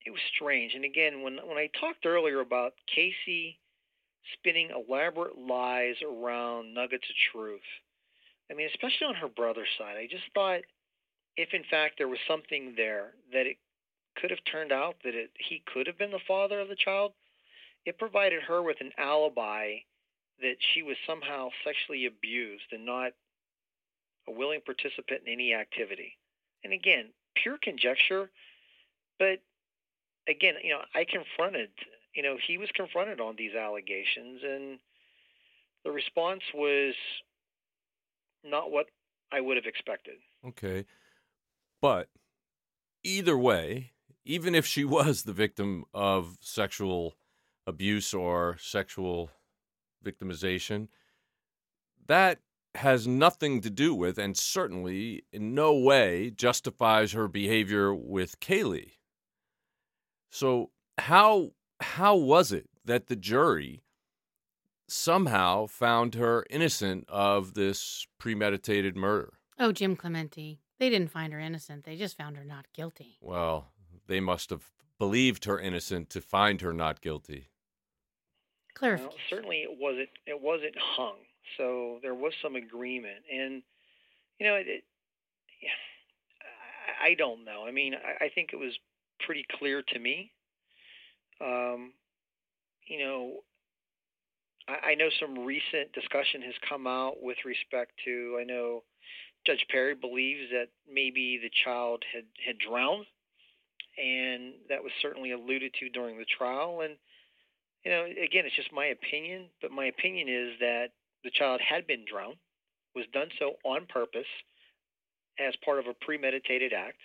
it 0.05 0.11
was 0.11 0.21
strange. 0.35 0.73
And 0.73 0.85
again, 0.85 1.21
when 1.21 1.37
when 1.45 1.57
I 1.57 1.69
talked 1.79 2.05
earlier 2.05 2.39
about 2.39 2.73
Casey 2.93 3.59
spinning 4.33 4.69
elaborate 4.69 5.37
lies 5.37 5.95
around 6.01 6.73
nuggets 6.73 7.05
of 7.09 7.15
truth, 7.31 7.67
I 8.49 8.53
mean, 8.53 8.69
especially 8.73 9.07
on 9.07 9.15
her 9.15 9.27
brother's 9.27 9.67
side, 9.77 9.97
I 9.97 10.07
just 10.09 10.25
thought 10.33 10.61
if 11.37 11.49
in 11.53 11.63
fact 11.69 11.95
there 11.97 12.07
was 12.07 12.19
something 12.27 12.73
there 12.77 13.13
that 13.33 13.45
it 13.45 13.57
could 14.15 14.29
have 14.29 14.39
turned 14.49 14.71
out 14.71 14.95
that 15.03 15.13
it, 15.13 15.31
he 15.37 15.61
could 15.73 15.87
have 15.87 15.97
been 15.97 16.11
the 16.11 16.27
father 16.27 16.59
of 16.59 16.69
the 16.69 16.75
child, 16.75 17.11
it 17.85 17.99
provided 17.99 18.41
her 18.43 18.63
with 18.63 18.77
an 18.79 18.91
alibi 18.97 19.75
that 20.41 20.55
she 20.73 20.83
was 20.83 20.95
somehow 21.07 21.49
sexually 21.63 22.05
abused 22.05 22.71
and 22.71 22.85
not 22.85 23.11
a 24.27 24.31
willing 24.31 24.61
participant 24.65 25.21
in 25.25 25.33
any 25.33 25.53
activity. 25.53 26.17
And 26.63 26.73
again, 26.73 27.09
pure 27.35 27.57
conjecture, 27.61 28.31
but 29.19 29.39
again, 30.27 30.55
you 30.63 30.71
know, 30.71 30.81
I 30.93 31.05
confronted, 31.05 31.69
you 32.13 32.23
know, 32.23 32.37
he 32.45 32.57
was 32.57 32.69
confronted 32.73 33.19
on 33.19 33.35
these 33.37 33.55
allegations, 33.55 34.41
and 34.43 34.79
the 35.83 35.91
response 35.91 36.43
was 36.53 36.95
not 38.43 38.71
what 38.71 38.87
I 39.31 39.41
would 39.41 39.57
have 39.57 39.65
expected. 39.65 40.15
Okay. 40.47 40.85
But 41.81 42.09
either 43.03 43.37
way, 43.37 43.91
even 44.23 44.55
if 44.55 44.65
she 44.65 44.83
was 44.83 45.23
the 45.23 45.33
victim 45.33 45.85
of 45.93 46.37
sexual 46.41 47.15
abuse 47.67 48.13
or 48.13 48.57
sexual 48.59 49.29
victimization, 50.03 50.87
that 52.07 52.39
has 52.75 53.07
nothing 53.07 53.61
to 53.61 53.69
do 53.69 53.95
with, 53.95 54.17
and 54.17 54.37
certainly 54.37 55.23
in 55.31 55.55
no 55.55 55.73
way 55.73 56.29
justifies 56.29 57.13
her 57.13 57.27
behavior 57.27 57.93
with 57.93 58.39
Caylee. 58.39 58.91
So 60.29 60.71
how 60.97 61.51
how 61.79 62.15
was 62.15 62.51
it 62.51 62.69
that 62.85 63.07
the 63.07 63.15
jury 63.15 63.83
somehow 64.87 65.65
found 65.65 66.15
her 66.15 66.45
innocent 66.49 67.05
of 67.09 67.53
this 67.53 68.05
premeditated 68.17 68.95
murder? 68.95 69.33
Oh, 69.57 69.71
Jim 69.71 69.95
Clemente. 69.95 70.59
They 70.77 70.89
didn't 70.89 71.11
find 71.11 71.31
her 71.31 71.39
innocent. 71.39 71.85
They 71.85 71.95
just 71.95 72.17
found 72.17 72.35
her 72.37 72.43
not 72.43 72.65
guilty. 72.73 73.17
Well, 73.21 73.71
they 74.07 74.19
must 74.19 74.49
have 74.49 74.71
believed 74.99 75.45
her 75.45 75.59
innocent 75.59 76.09
to 76.11 76.21
find 76.21 76.61
her 76.61 76.73
not 76.73 77.01
guilty. 77.01 77.49
Clarification. 78.73 79.09
Well, 79.09 79.27
certainly, 79.29 79.57
it 79.59 79.77
wasn't. 79.79 80.09
It 80.25 80.41
wasn't 80.41 80.75
hung. 80.77 81.15
So 81.57 81.99
there 82.01 82.13
was 82.13 82.33
some 82.41 82.55
agreement, 82.55 83.23
and 83.31 83.63
you 84.39 84.47
know, 84.47 84.55
it, 84.55 84.67
it, 84.67 84.83
I, 87.01 87.11
I 87.11 87.13
don't 87.13 87.45
know. 87.45 87.65
I 87.65 87.71
mean, 87.71 87.93
I, 87.93 88.25
I 88.25 88.29
think 88.29 88.49
it 88.51 88.57
was 88.57 88.77
pretty 89.25 89.45
clear 89.59 89.83
to 89.93 89.99
me. 89.99 90.31
Um, 91.41 91.93
you 92.87 92.99
know, 92.99 93.31
I, 94.67 94.91
I 94.91 94.95
know 94.95 95.09
some 95.19 95.45
recent 95.45 95.91
discussion 95.93 96.41
has 96.43 96.53
come 96.67 96.87
out 96.87 97.21
with 97.21 97.37
respect 97.45 97.91
to. 98.05 98.37
I 98.39 98.43
know 98.43 98.83
Judge 99.45 99.65
Perry 99.69 99.95
believes 99.95 100.49
that 100.51 100.67
maybe 100.91 101.39
the 101.41 101.51
child 101.63 102.03
had 102.13 102.25
had 102.45 102.57
drowned, 102.57 103.05
and 103.97 104.53
that 104.69 104.83
was 104.83 104.91
certainly 105.01 105.31
alluded 105.31 105.73
to 105.79 105.89
during 105.89 106.17
the 106.17 106.25
trial. 106.37 106.81
And 106.81 106.95
you 107.83 107.91
know, 107.91 108.05
again, 108.05 108.45
it's 108.45 108.55
just 108.55 108.73
my 108.73 108.87
opinion, 108.87 109.45
but 109.61 109.71
my 109.71 109.85
opinion 109.85 110.27
is 110.27 110.59
that 110.59 110.87
the 111.23 111.31
child 111.31 111.61
had 111.61 111.85
been 111.85 112.05
drowned, 112.09 112.37
was 112.95 113.05
done 113.13 113.29
so 113.37 113.53
on 113.63 113.85
purpose, 113.87 114.29
as 115.39 115.53
part 115.63 115.79
of 115.79 115.87
a 115.87 116.05
premeditated 116.05 116.73
act, 116.73 116.97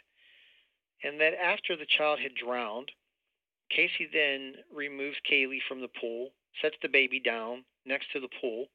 and 1.03 1.21
that 1.21 1.35
after 1.35 1.77
the 1.77 1.87
child 1.87 2.19
had 2.21 2.35
drowned, 2.35 2.91
Casey 3.71 4.09
then 4.13 4.55
removes 4.75 5.17
Caylee 5.31 5.63
from 5.69 5.81
the 5.81 5.89
pool, 6.01 6.31
sets 6.61 6.77
the 6.83 6.89
baby 6.89 7.21
down 7.21 7.65
next 7.87 8.13
to 8.13 8.21
the 8.21 8.29
pool, 8.41 8.67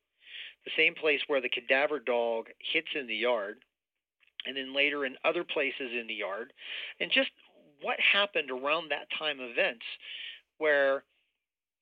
the 0.64 0.72
same 0.78 0.96
place 0.96 1.22
where 1.28 1.42
the 1.42 1.50
cadaver 1.50 2.00
dog 2.00 2.48
hits 2.60 2.88
in 2.96 3.08
the 3.08 3.16
yard, 3.16 3.58
and 4.46 4.58
then 4.58 4.74
later 4.74 5.06
in 5.06 5.16
other 5.24 5.44
places 5.44 5.92
in 5.92 6.08
the 6.08 6.14
yard, 6.14 6.54
and 7.00 7.12
just 7.12 7.30
what 7.82 8.00
happened 8.00 8.50
around 8.50 8.90
that 8.90 9.08
time 9.18 9.40
events 9.40 9.86
where 10.58 11.04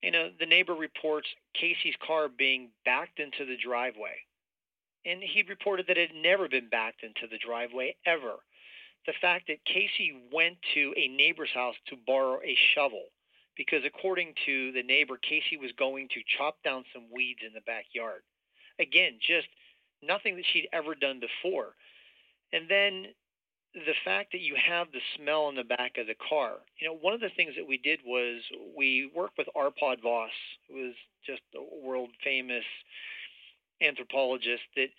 you 0.02 0.12
know 0.12 0.30
the 0.40 0.46
neighbor 0.46 0.74
reports 0.74 1.28
Casey's 1.54 1.96
car 2.06 2.28
being 2.28 2.70
backed 2.84 3.20
into 3.20 3.46
the 3.46 3.58
driveway. 3.58 4.16
And 5.06 5.22
he 5.22 5.44
reported 5.44 5.88
that 5.88 5.98
it 5.98 6.12
had 6.12 6.18
never 6.18 6.48
been 6.48 6.70
backed 6.70 7.04
into 7.04 7.28
the 7.30 7.38
driveway 7.38 7.96
ever 8.06 8.36
the 9.06 9.14
fact 9.22 9.48
that 9.48 9.66
Casey 9.66 10.24
went 10.32 10.58
to 10.74 10.94
a 10.98 11.08
neighbor's 11.08 11.52
house 11.54 11.76
to 11.88 11.96
borrow 12.08 12.40
a 12.42 12.58
shovel 12.76 13.06
because 13.58 13.84
according 13.86 14.34
to 14.46 14.72
the 14.72 14.84
neighbor 14.84 15.18
Casey 15.18 15.58
was 15.58 15.72
going 15.78 16.08
to 16.10 16.22
chop 16.38 16.58
down 16.64 16.84
some 16.94 17.06
weeds 17.14 17.42
in 17.46 17.54
the 17.54 17.62
backyard 17.62 18.22
again 18.80 19.20
just 19.26 19.48
nothing 20.02 20.36
that 20.36 20.46
she'd 20.52 20.70
ever 20.74 20.96
done 20.96 21.20
before 21.20 21.76
and 22.52 22.70
then 22.70 23.08
the 23.74 23.98
fact 24.06 24.32
that 24.32 24.42
you 24.42 24.56
have 24.56 24.88
the 24.92 25.02
smell 25.18 25.50
in 25.50 25.56
the 25.56 25.64
back 25.64 25.98
of 25.98 26.06
the 26.06 26.16
car. 26.30 26.58
You 26.80 26.88
know, 26.88 26.96
one 26.96 27.14
of 27.14 27.22
the 27.22 27.34
things 27.36 27.54
that 27.58 27.68
we 27.68 27.78
did 27.80 28.00
was 28.06 28.42
we 28.78 29.12
worked 29.16 29.38
with 29.38 29.48
Arpad 29.58 30.02
Vass, 30.04 30.30
who 30.70 30.76
was 30.76 30.94
just 31.26 31.42
a 31.56 31.86
world 31.86 32.10
famous 32.24 32.64
anthropologist 33.82 34.62
that 34.76 34.90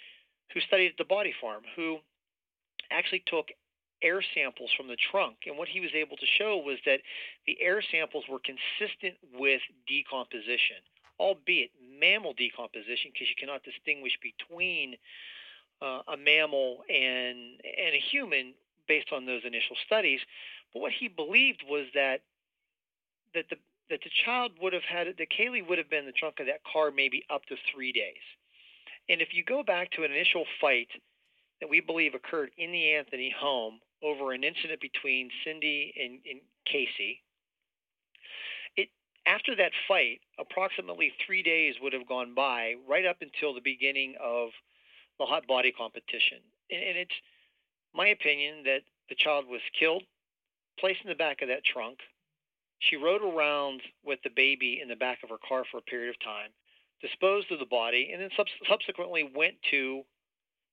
who 0.52 0.60
studied 0.60 0.88
at 0.88 0.98
the 0.98 1.04
body 1.04 1.32
farm, 1.40 1.62
who 1.76 1.98
actually 2.90 3.22
took 3.26 3.46
air 4.04 4.20
samples 4.34 4.70
from 4.76 4.86
the 4.86 4.96
trunk. 5.10 5.48
And 5.48 5.56
what 5.56 5.68
he 5.68 5.80
was 5.80 5.90
able 5.94 6.16
to 6.16 6.26
show 6.38 6.60
was 6.64 6.78
that 6.84 7.00
the 7.46 7.56
air 7.60 7.82
samples 7.90 8.24
were 8.28 8.38
consistent 8.38 9.16
with 9.32 9.60
decomposition, 9.88 10.84
albeit 11.18 11.70
mammal 11.98 12.34
decomposition, 12.34 13.10
because 13.12 13.28
you 13.28 13.38
cannot 13.40 13.64
distinguish 13.64 14.12
between 14.20 14.96
uh, 15.82 16.02
a 16.12 16.16
mammal 16.16 16.84
and 16.88 17.58
and 17.64 17.92
a 17.96 18.02
human 18.12 18.54
based 18.86 19.08
on 19.12 19.26
those 19.26 19.42
initial 19.44 19.76
studies. 19.86 20.20
But 20.72 20.80
what 20.80 20.92
he 20.92 21.08
believed 21.08 21.64
was 21.66 21.86
that 21.94 22.20
that 23.34 23.46
the 23.50 23.56
that 23.90 24.00
the 24.02 24.10
child 24.24 24.52
would 24.60 24.72
have 24.72 24.84
had 24.84 25.06
that 25.06 25.28
Caylee 25.30 25.66
would 25.66 25.78
have 25.78 25.90
been 25.90 26.00
in 26.00 26.06
the 26.06 26.12
trunk 26.12 26.40
of 26.40 26.46
that 26.46 26.60
car 26.70 26.90
maybe 26.90 27.24
up 27.30 27.44
to 27.46 27.56
three 27.72 27.92
days. 27.92 28.22
And 29.08 29.20
if 29.20 29.34
you 29.34 29.44
go 29.44 29.62
back 29.62 29.90
to 29.92 30.04
an 30.04 30.12
initial 30.12 30.44
fight 30.60 30.88
that 31.60 31.68
we 31.68 31.80
believe 31.80 32.14
occurred 32.14 32.50
in 32.56 32.72
the 32.72 32.94
Anthony 32.94 33.34
home 33.36 33.80
over 34.04 34.32
an 34.32 34.44
incident 34.44 34.80
between 34.80 35.30
Cindy 35.44 35.94
and, 35.98 36.20
and 36.30 36.40
Casey, 36.66 37.22
it 38.76 38.88
after 39.26 39.56
that 39.56 39.72
fight, 39.88 40.20
approximately 40.38 41.12
three 41.24 41.42
days 41.42 41.74
would 41.80 41.92
have 41.92 42.06
gone 42.06 42.34
by, 42.34 42.74
right 42.88 43.06
up 43.06 43.16
until 43.22 43.54
the 43.54 43.62
beginning 43.64 44.14
of 44.22 44.50
the 45.18 45.24
hot 45.24 45.46
body 45.46 45.72
competition. 45.72 46.38
And, 46.70 46.82
and 46.82 46.98
it's 46.98 47.14
my 47.94 48.08
opinion 48.08 48.64
that 48.64 48.80
the 49.08 49.14
child 49.14 49.46
was 49.48 49.60
killed, 49.78 50.02
placed 50.78 51.00
in 51.02 51.08
the 51.08 51.14
back 51.14 51.42
of 51.42 51.48
that 51.48 51.64
trunk. 51.64 51.98
She 52.80 52.96
rode 52.96 53.22
around 53.22 53.80
with 54.04 54.18
the 54.24 54.30
baby 54.34 54.80
in 54.82 54.88
the 54.88 54.96
back 54.96 55.22
of 55.22 55.30
her 55.30 55.38
car 55.48 55.64
for 55.70 55.78
a 55.78 55.82
period 55.82 56.10
of 56.10 56.20
time, 56.20 56.50
disposed 57.00 57.50
of 57.50 57.58
the 57.58 57.66
body, 57.66 58.10
and 58.12 58.20
then 58.20 58.30
sub- 58.36 58.46
subsequently 58.68 59.30
went 59.34 59.54
to 59.70 60.02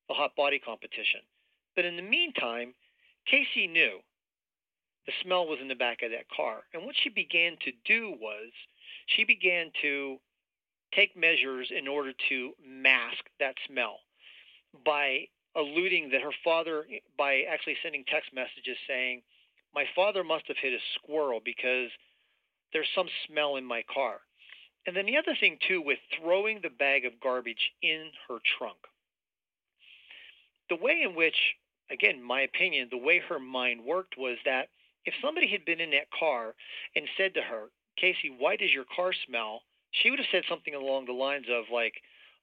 the 0.08 0.14
hot 0.14 0.36
body 0.36 0.58
competition. 0.58 1.20
But 1.74 1.84
in 1.86 1.96
the 1.96 2.02
meantime, 2.02 2.74
Casey 3.26 3.66
knew 3.66 3.98
the 5.06 5.12
smell 5.22 5.46
was 5.46 5.58
in 5.60 5.68
the 5.68 5.74
back 5.74 6.02
of 6.02 6.10
that 6.10 6.28
car. 6.34 6.62
And 6.72 6.84
what 6.84 6.94
she 7.02 7.08
began 7.08 7.56
to 7.64 7.72
do 7.84 8.14
was 8.20 8.50
she 9.06 9.24
began 9.24 9.70
to 9.82 10.18
take 10.94 11.16
measures 11.16 11.70
in 11.76 11.88
order 11.88 12.12
to 12.28 12.52
mask 12.64 13.24
that 13.40 13.54
smell 13.66 13.98
by 14.84 15.26
alluding 15.56 16.10
that 16.10 16.22
her 16.22 16.32
father, 16.44 16.84
by 17.18 17.42
actually 17.50 17.76
sending 17.82 18.04
text 18.04 18.30
messages 18.34 18.76
saying, 18.86 19.22
My 19.74 19.84
father 19.94 20.24
must 20.24 20.46
have 20.48 20.56
hit 20.60 20.72
a 20.72 20.78
squirrel 20.94 21.40
because 21.44 21.90
there's 22.72 22.88
some 22.94 23.08
smell 23.26 23.56
in 23.56 23.64
my 23.64 23.82
car. 23.92 24.20
And 24.86 24.96
then 24.96 25.06
the 25.06 25.16
other 25.16 25.36
thing, 25.38 25.58
too, 25.68 25.80
with 25.80 25.98
throwing 26.18 26.60
the 26.62 26.70
bag 26.70 27.04
of 27.04 27.20
garbage 27.20 27.72
in 27.82 28.10
her 28.28 28.38
trunk. 28.58 28.78
The 30.68 30.76
way 30.76 31.02
in 31.02 31.14
which, 31.14 31.36
again, 31.90 32.22
my 32.22 32.42
opinion, 32.42 32.88
the 32.90 32.98
way 32.98 33.20
her 33.28 33.38
mind 33.38 33.84
worked 33.84 34.14
was 34.18 34.38
that 34.44 34.68
if 35.04 35.14
somebody 35.22 35.48
had 35.48 35.64
been 35.64 35.80
in 35.80 35.90
that 35.90 36.10
car 36.16 36.54
and 36.94 37.04
said 37.16 37.34
to 37.34 37.42
her, 37.42 37.66
Casey, 37.96 38.34
why 38.36 38.56
does 38.56 38.72
your 38.72 38.84
car 38.94 39.12
smell? 39.26 39.62
She 39.90 40.10
would 40.10 40.18
have 40.18 40.28
said 40.32 40.44
something 40.48 40.74
along 40.74 41.06
the 41.06 41.12
lines 41.12 41.46
of, 41.50 41.64
like, 41.72 41.94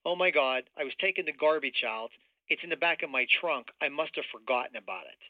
oh 0.06 0.15
my 0.15 0.30
God, 0.32 0.63
I 0.78 0.84
was 0.84 0.93
taking 1.02 1.25
the 1.25 1.34
garbage 1.34 1.84
out. 1.88 2.10
It's 2.49 2.63
in 2.63 2.69
the 2.69 2.75
back 2.75 3.04
of 3.04 3.10
my 3.10 3.25
trunk. 3.39 3.67
I 3.82 3.89
must 3.89 4.15
have 4.15 4.25
forgotten 4.32 4.75
about 4.75 5.06
it. 5.06 5.21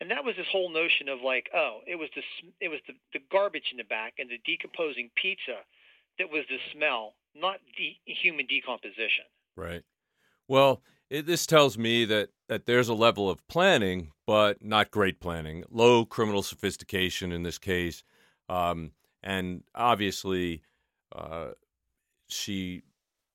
And 0.00 0.10
that 0.10 0.24
was 0.24 0.34
this 0.36 0.46
whole 0.50 0.72
notion 0.72 1.08
of 1.08 1.20
like, 1.22 1.48
oh, 1.54 1.80
it 1.86 1.94
was 1.94 2.08
the 2.16 2.22
it 2.60 2.68
was 2.68 2.80
the, 2.86 2.94
the 3.12 3.20
garbage 3.30 3.70
in 3.70 3.78
the 3.78 3.84
back 3.84 4.14
and 4.18 4.28
the 4.28 4.42
decomposing 4.44 5.10
pizza 5.14 5.62
that 6.18 6.30
was 6.30 6.44
the 6.50 6.58
smell, 6.72 7.14
not 7.34 7.58
the 7.78 7.96
human 8.06 8.46
decomposition. 8.46 9.24
Right. 9.56 9.82
Well, 10.48 10.82
it, 11.10 11.26
this 11.26 11.46
tells 11.46 11.78
me 11.78 12.04
that 12.06 12.30
that 12.48 12.66
there's 12.66 12.88
a 12.88 12.94
level 12.94 13.30
of 13.30 13.46
planning, 13.48 14.12
but 14.26 14.62
not 14.62 14.90
great 14.90 15.18
planning, 15.18 15.64
low 15.70 16.04
criminal 16.04 16.42
sophistication 16.42 17.32
in 17.32 17.42
this 17.42 17.58
case, 17.58 18.04
um, 18.48 18.92
and 19.22 19.62
obviously, 19.74 20.62
uh, 21.14 21.50
she 22.28 22.82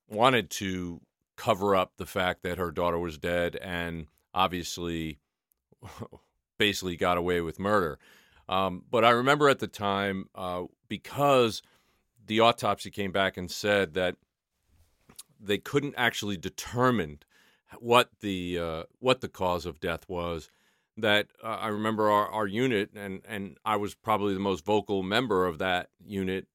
wanted 0.07 0.49
to 0.49 1.01
cover 1.35 1.75
up 1.75 1.93
the 1.97 2.05
fact 2.05 2.43
that 2.43 2.57
her 2.57 2.69
daughter 2.69 2.99
was 2.99 3.17
dead 3.17 3.55
and 3.55 4.07
obviously 4.33 5.19
basically 6.59 6.97
got 6.97 7.17
away 7.17 7.41
with 7.41 7.59
murder. 7.59 7.97
Um, 8.49 8.83
but 8.89 9.05
I 9.05 9.11
remember 9.11 9.47
at 9.47 9.59
the 9.59 9.67
time, 9.67 10.27
uh, 10.35 10.63
because 10.87 11.61
the 12.25 12.41
autopsy 12.41 12.91
came 12.91 13.11
back 13.11 13.37
and 13.37 13.49
said 13.49 13.93
that 13.93 14.15
they 15.39 15.57
couldn't 15.57 15.95
actually 15.97 16.37
determine 16.37 17.19
what 17.79 18.09
the 18.21 18.59
uh, 18.59 18.83
what 18.99 19.21
the 19.21 19.29
cause 19.29 19.65
of 19.65 19.79
death 19.79 20.07
was. 20.07 20.49
That 20.97 21.27
uh, 21.41 21.57
I 21.61 21.67
remember 21.67 22.09
our, 22.09 22.27
our 22.27 22.47
unit, 22.47 22.89
and, 22.93 23.21
and 23.25 23.57
I 23.63 23.77
was 23.77 23.95
probably 23.95 24.33
the 24.33 24.41
most 24.41 24.65
vocal 24.65 25.01
member 25.01 25.45
of 25.45 25.57
that 25.59 25.89
unit, 26.05 26.47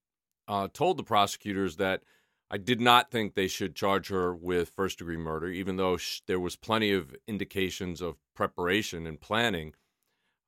uh, 0.46 0.68
told 0.72 0.98
the 0.98 1.02
prosecutors 1.02 1.76
that 1.76 2.02
I 2.50 2.58
did 2.58 2.78
not 2.78 3.10
think 3.10 3.34
they 3.34 3.48
should 3.48 3.74
charge 3.74 4.08
her 4.08 4.34
with 4.34 4.68
first 4.68 4.98
degree 4.98 5.16
murder, 5.16 5.48
even 5.48 5.76
though 5.76 5.96
sh- 5.96 6.20
there 6.26 6.40
was 6.40 6.56
plenty 6.56 6.92
of 6.92 7.16
indications 7.26 8.02
of 8.02 8.16
preparation 8.34 9.06
and 9.06 9.18
planning. 9.18 9.72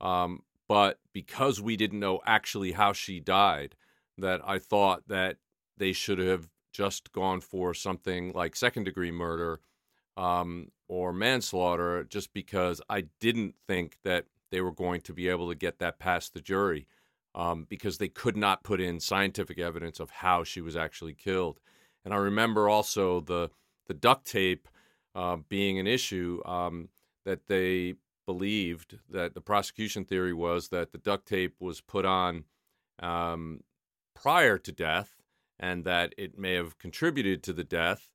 Um, 0.00 0.42
but 0.68 1.00
because 1.14 1.60
we 1.60 1.76
didn't 1.76 2.00
know 2.00 2.20
actually 2.26 2.72
how 2.72 2.92
she 2.92 3.18
died, 3.18 3.76
that 4.18 4.40
I 4.44 4.58
thought 4.58 5.08
that 5.08 5.38
they 5.78 5.92
should 5.92 6.18
have 6.18 6.48
just 6.76 7.10
gone 7.12 7.40
for 7.40 7.72
something 7.72 8.32
like 8.34 8.54
second 8.54 8.84
degree 8.84 9.10
murder 9.10 9.60
um, 10.18 10.68
or 10.88 11.10
manslaughter, 11.12 12.04
just 12.04 12.34
because 12.34 12.82
I 12.90 13.04
didn't 13.18 13.54
think 13.66 13.96
that 14.04 14.26
they 14.50 14.60
were 14.60 14.72
going 14.72 15.00
to 15.02 15.14
be 15.14 15.28
able 15.28 15.48
to 15.48 15.54
get 15.54 15.78
that 15.78 15.98
past 15.98 16.34
the 16.34 16.40
jury 16.40 16.86
um, 17.34 17.66
because 17.68 17.96
they 17.96 18.08
could 18.08 18.36
not 18.36 18.62
put 18.62 18.80
in 18.80 19.00
scientific 19.00 19.58
evidence 19.58 20.00
of 20.00 20.10
how 20.10 20.44
she 20.44 20.60
was 20.60 20.76
actually 20.76 21.14
killed. 21.14 21.60
And 22.04 22.12
I 22.12 22.18
remember 22.18 22.68
also 22.68 23.20
the 23.20 23.50
the 23.86 23.94
duct 23.94 24.26
tape 24.26 24.68
uh, 25.14 25.36
being 25.48 25.78
an 25.78 25.86
issue 25.86 26.40
um, 26.44 26.88
that 27.24 27.46
they 27.46 27.94
believed 28.26 28.98
that 29.08 29.34
the 29.34 29.40
prosecution 29.40 30.04
theory 30.04 30.34
was 30.34 30.68
that 30.68 30.92
the 30.92 30.98
duct 30.98 31.26
tape 31.26 31.54
was 31.60 31.80
put 31.80 32.04
on 32.04 32.44
um, 32.98 33.60
prior 34.14 34.58
to 34.58 34.72
death 34.72 35.15
and 35.58 35.84
that 35.84 36.14
it 36.18 36.38
may 36.38 36.54
have 36.54 36.78
contributed 36.78 37.42
to 37.42 37.52
the 37.52 37.64
death. 37.64 38.10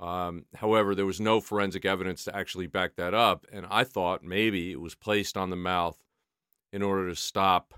Um, 0.00 0.46
however, 0.56 0.94
there 0.94 1.06
was 1.06 1.20
no 1.20 1.40
forensic 1.40 1.84
evidence 1.84 2.24
to 2.24 2.36
actually 2.36 2.66
back 2.66 2.96
that 2.96 3.14
up, 3.14 3.46
and 3.52 3.66
I 3.70 3.84
thought 3.84 4.24
maybe 4.24 4.72
it 4.72 4.80
was 4.80 4.94
placed 4.94 5.36
on 5.36 5.50
the 5.50 5.56
mouth 5.56 6.02
in 6.72 6.82
order 6.82 7.08
to 7.08 7.14
stop 7.14 7.74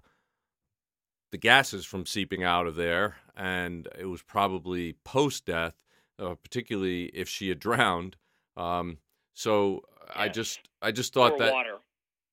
the 1.30 1.38
gases 1.38 1.84
from 1.84 2.06
seeping 2.06 2.44
out 2.44 2.66
of 2.66 2.76
there, 2.76 3.16
and 3.36 3.88
it 3.98 4.06
was 4.06 4.22
probably 4.22 4.94
post 5.04 5.46
death, 5.46 5.74
uh, 6.18 6.34
particularly 6.36 7.06
if 7.06 7.28
she 7.28 7.48
had 7.48 7.58
drowned. 7.58 8.16
Um, 8.56 8.98
so 9.34 9.82
I 10.14 10.28
just 10.28 10.60
I 10.80 10.92
just 10.92 11.12
thought 11.12 11.32
or 11.32 11.38
that. 11.40 11.52
water. 11.52 11.76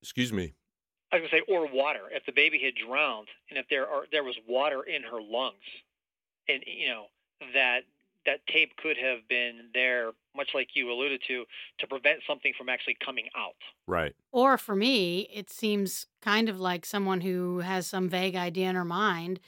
Excuse 0.02 0.32
me. 0.32 0.54
I 1.12 1.16
was 1.16 1.28
gonna 1.28 1.42
say, 1.42 1.52
or 1.52 1.68
water. 1.72 2.02
If 2.12 2.24
the 2.26 2.32
baby 2.32 2.60
had 2.64 2.74
drowned, 2.74 3.28
and 3.50 3.58
if 3.58 3.66
there 3.68 3.86
are 3.88 4.04
there 4.12 4.24
was 4.24 4.36
water 4.48 4.82
in 4.84 5.02
her 5.02 5.20
lungs, 5.20 5.56
and 6.52 6.62
you 6.66 6.88
know 6.88 7.06
that 7.54 7.80
that 8.24 8.46
tape 8.46 8.76
could 8.76 8.96
have 8.96 9.26
been 9.28 9.68
there, 9.74 10.12
much 10.36 10.50
like 10.54 10.68
you 10.74 10.92
alluded 10.92 11.20
to, 11.26 11.44
to 11.78 11.86
prevent 11.88 12.20
something 12.24 12.52
from 12.56 12.68
actually 12.68 12.96
coming 13.04 13.28
out. 13.36 13.56
Right. 13.88 14.14
Or 14.30 14.56
for 14.56 14.76
me, 14.76 15.28
it 15.34 15.50
seems 15.50 16.06
kind 16.20 16.48
of 16.48 16.60
like 16.60 16.86
someone 16.86 17.22
who 17.22 17.58
has 17.58 17.88
some 17.88 18.08
vague 18.08 18.36
idea 18.36 18.68
in 18.70 18.76
her 18.76 18.84
mind 18.84 19.40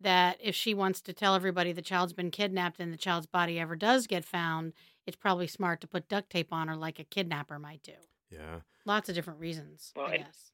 that 0.00 0.38
if 0.42 0.54
she 0.54 0.72
wants 0.72 1.02
to 1.02 1.12
tell 1.12 1.34
everybody 1.34 1.72
the 1.72 1.82
child's 1.82 2.14
been 2.14 2.30
kidnapped 2.30 2.80
and 2.80 2.90
the 2.90 2.96
child's 2.96 3.26
body 3.26 3.60
ever 3.60 3.76
does 3.76 4.06
get 4.06 4.24
found, 4.24 4.72
it's 5.06 5.16
probably 5.16 5.46
smart 5.46 5.82
to 5.82 5.86
put 5.86 6.08
duct 6.08 6.30
tape 6.30 6.54
on 6.54 6.68
her 6.68 6.74
like 6.76 6.98
a 6.98 7.04
kidnapper 7.04 7.58
might 7.58 7.82
do. 7.82 7.92
Yeah. 8.30 8.60
Lots 8.86 9.10
of 9.10 9.14
different 9.14 9.40
reasons, 9.40 9.92
Well, 9.94 10.06
I 10.06 10.14
and- 10.14 10.24
guess. 10.24 10.51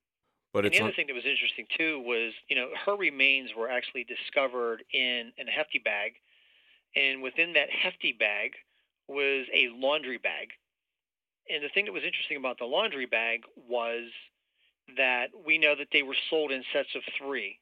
But 0.53 0.64
and 0.64 0.72
the 0.72 0.78
other 0.78 0.88
un- 0.88 0.94
thing 0.94 1.07
that 1.09 1.14
was 1.14 1.26
interesting 1.26 1.66
too 1.76 2.01
was, 2.01 2.32
you 2.49 2.57
know, 2.57 2.68
her 2.86 2.96
remains 2.96 3.51
were 3.57 3.70
actually 3.70 4.05
discovered 4.05 4.82
in, 4.92 5.32
in 5.36 5.49
a 5.49 5.51
hefty 5.51 5.78
bag, 5.78 6.14
and 6.96 7.22
within 7.22 7.53
that 7.53 7.68
hefty 7.70 8.12
bag 8.12 8.53
was 9.09 9.46
a 9.53 9.68
laundry 9.74 10.18
bag. 10.18 10.49
And 11.51 11.64
the 11.64 11.68
thing 11.68 11.86
that 11.86 11.92
was 11.92 12.03
interesting 12.05 12.36
about 12.36 12.59
the 12.59 12.66
laundry 12.66 13.07
bag 13.07 13.42
was 13.68 14.11
that 14.96 15.28
we 15.46 15.59
know 15.59 15.74
that 15.76 15.88
they 15.92 16.03
were 16.03 16.16
sold 16.30 16.51
in 16.51 16.62
sets 16.72 16.94
of 16.94 17.03
three. 17.18 17.59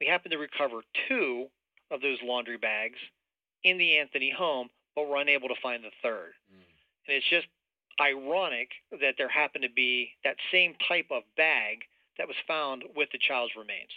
We 0.00 0.06
happened 0.06 0.32
to 0.32 0.38
recover 0.38 0.80
two 1.08 1.46
of 1.90 2.00
those 2.00 2.18
laundry 2.22 2.58
bags 2.58 2.98
in 3.62 3.78
the 3.78 3.98
Anthony 3.98 4.30
home, 4.30 4.68
but 4.94 5.08
were 5.08 5.16
unable 5.16 5.48
to 5.48 5.54
find 5.62 5.84
the 5.84 5.90
third. 6.02 6.32
Mm. 6.52 6.60
And 7.08 7.16
it's 7.16 7.28
just 7.28 7.46
ironic 8.00 8.70
that 8.90 9.14
there 9.16 9.28
happened 9.28 9.64
to 9.64 9.70
be 9.70 10.10
that 10.24 10.36
same 10.50 10.74
type 10.88 11.06
of 11.10 11.22
bag 11.36 11.84
that 12.18 12.28
was 12.28 12.36
found 12.46 12.84
with 12.96 13.08
the 13.12 13.18
child's 13.18 13.54
remains. 13.56 13.90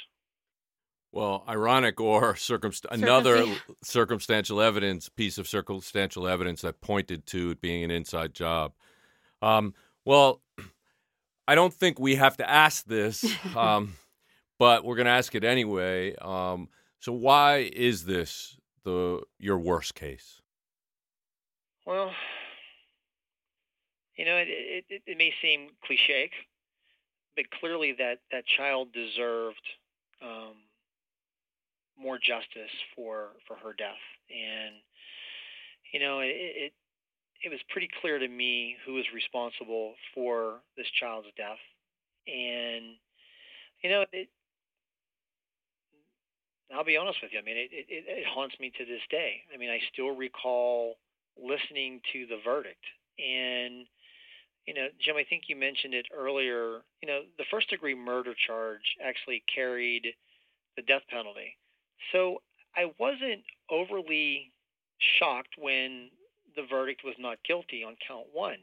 Well, 1.12 1.44
ironic 1.48 2.00
or 2.02 2.34
circumst- 2.34 2.86
another 2.92 3.46
circumstantial 3.84 4.62
evidence, 4.62 5.10
piece 5.10 5.38
of 5.38 5.48
circumstantial 5.48 6.28
evidence 6.28 6.62
that 6.62 6.82
pointed 6.82 7.26
to 7.28 7.52
it 7.52 7.62
being 7.62 7.84
an 7.84 7.92
inside 7.92 8.34
job. 8.34 8.74
Um, 9.42 9.74
well, 10.04 10.42
I 11.48 11.56
don't 11.56 11.74
think 11.74 11.98
we 12.00 12.16
have 12.16 12.38
to 12.38 12.50
ask 12.50 12.86
this, 12.86 13.26
um, 13.56 13.96
but 14.60 14.84
we're 14.84 14.96
going 14.96 15.06
to 15.06 15.12
ask 15.12 15.34
it 15.34 15.44
anyway. 15.44 16.16
Um, 16.16 16.70
so, 17.00 17.14
why 17.14 17.70
is 17.74 18.06
this 18.06 18.58
the 18.84 19.22
your 19.40 19.58
worst 19.58 19.96
case? 19.96 20.42
Well, 21.86 22.12
you 24.18 24.26
know, 24.26 24.36
it, 24.36 24.48
it, 24.50 24.86
it, 24.90 25.02
it 25.06 25.18
may 25.18 25.32
seem 25.42 25.70
cliche, 25.86 26.30
but 27.38 27.46
clearly 27.62 27.94
that, 27.98 28.18
that 28.34 28.44
child 28.58 28.90
deserved 28.92 29.62
um, 30.22 30.58
more 31.98 32.18
justice 32.18 32.74
for, 32.96 33.28
for 33.48 33.56
her 33.56 33.74
death. 33.78 34.04
And, 34.30 34.76
you 35.94 36.02
know, 36.02 36.20
it, 36.20 36.34
it, 36.34 36.74
it 37.44 37.50
was 37.50 37.60
pretty 37.70 37.88
clear 38.02 38.18
to 38.20 38.28
me 38.28 38.76
who 38.86 38.96
was 38.96 39.06
responsible 39.14 39.94
for 40.14 40.56
this 40.76 40.88
child's 41.00 41.28
death. 41.38 41.62
And, 42.28 42.98
you 43.84 43.90
know, 43.92 44.06
it, 44.12 44.28
I'll 46.74 46.84
be 46.84 46.98
honest 46.98 47.20
with 47.22 47.32
you. 47.32 47.40
I 47.40 47.44
mean, 47.44 47.56
it, 47.56 47.70
it, 47.72 47.86
it 47.88 48.26
haunts 48.28 48.56
me 48.60 48.72
to 48.78 48.86
this 48.86 49.02
day. 49.10 49.44
I 49.54 49.58
mean, 49.58 49.70
I 49.70 49.80
still 49.94 50.16
recall 50.16 50.96
listening 51.38 52.02
to 52.12 52.26
the 52.26 52.40
verdict. 52.44 52.84
And, 53.18 53.86
you 54.68 54.74
know, 54.74 54.88
Jim, 55.00 55.16
I 55.16 55.24
think 55.24 55.44
you 55.48 55.56
mentioned 55.56 55.94
it 55.94 56.08
earlier. 56.16 56.82
You 57.02 57.08
know, 57.08 57.22
the 57.38 57.46
first 57.50 57.70
degree 57.70 57.96
murder 57.96 58.34
charge 58.46 58.98
actually 59.04 59.42
carried 59.54 60.08
the 60.76 60.82
death 60.84 61.04
penalty. 61.10 61.58
So 62.12 62.42
I 62.76 62.92
wasn't 63.00 63.44
overly 63.72 64.52
shocked 65.20 65.56
when 65.58 66.10
the 66.56 66.64
verdict 66.70 67.02
was 67.06 67.16
not 67.18 67.38
guilty 67.48 67.84
on 67.84 67.96
count 68.06 68.28
one, 68.34 68.58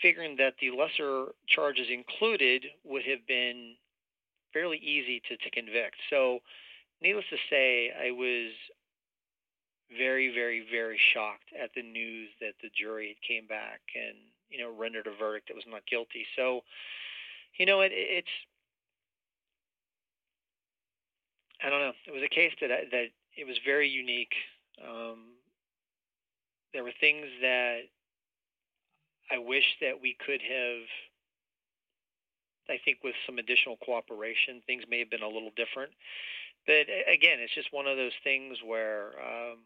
figuring 0.00 0.36
that 0.38 0.54
the 0.60 0.70
lesser 0.70 1.32
charges 1.46 1.88
included 1.90 2.64
would 2.84 3.02
have 3.04 3.26
been 3.28 3.74
fairly 4.52 4.78
easy 4.78 5.20
to, 5.28 5.36
to 5.36 5.50
convict. 5.50 5.96
So, 6.08 6.38
needless 7.02 7.26
to 7.30 7.36
say, 7.50 7.92
I 7.92 8.10
was 8.10 8.52
very, 9.96 10.32
very, 10.34 10.64
very 10.70 10.98
shocked 11.12 11.52
at 11.60 11.70
the 11.74 11.82
news 11.82 12.30
that 12.40 12.54
the 12.62 12.70
jury 12.74 13.08
had 13.08 13.22
came 13.26 13.46
back 13.46 13.80
and 13.94 14.16
you 14.50 14.58
know 14.58 14.72
rendered 14.72 15.06
a 15.06 15.16
verdict 15.16 15.48
that 15.48 15.54
was 15.54 15.64
not 15.68 15.86
guilty. 15.86 16.26
So, 16.36 16.60
you 17.58 17.66
know, 17.66 17.80
it, 17.80 17.92
it's 17.92 18.28
I 21.64 21.70
don't 21.70 21.80
know. 21.80 21.92
It 22.06 22.12
was 22.12 22.22
a 22.22 22.34
case 22.34 22.52
that 22.60 22.70
I, 22.70 22.84
that 22.90 23.06
it 23.36 23.46
was 23.46 23.58
very 23.64 23.88
unique. 23.88 24.34
Um, 24.82 25.36
there 26.72 26.84
were 26.84 26.92
things 27.00 27.26
that 27.40 27.80
I 29.30 29.38
wish 29.38 29.64
that 29.80 30.00
we 30.00 30.16
could 30.24 30.40
have. 30.42 30.82
I 32.68 32.78
think 32.84 32.98
with 33.04 33.14
some 33.24 33.38
additional 33.38 33.76
cooperation, 33.84 34.60
things 34.66 34.82
may 34.90 34.98
have 34.98 35.10
been 35.10 35.22
a 35.22 35.28
little 35.28 35.52
different. 35.56 35.92
But 36.66 36.90
again, 37.06 37.38
it's 37.38 37.54
just 37.54 37.72
one 37.72 37.86
of 37.86 37.96
those 37.96 38.16
things 38.24 38.58
where 38.64 39.12
um, 39.22 39.58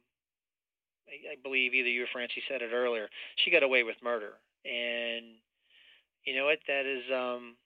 I, 1.08 1.32
I 1.32 1.36
believe 1.42 1.74
either 1.74 1.88
you 1.88 2.04
or 2.04 2.12
Francie 2.12 2.42
said 2.46 2.62
it 2.62 2.72
earlier. 2.72 3.08
She 3.36 3.50
got 3.50 3.62
away 3.62 3.82
with 3.82 3.96
murder, 4.02 4.34
and 4.64 5.26
you 6.24 6.36
know 6.36 6.46
what? 6.46 6.58
That 6.66 6.86
is 6.86 7.02
um, 7.14 7.56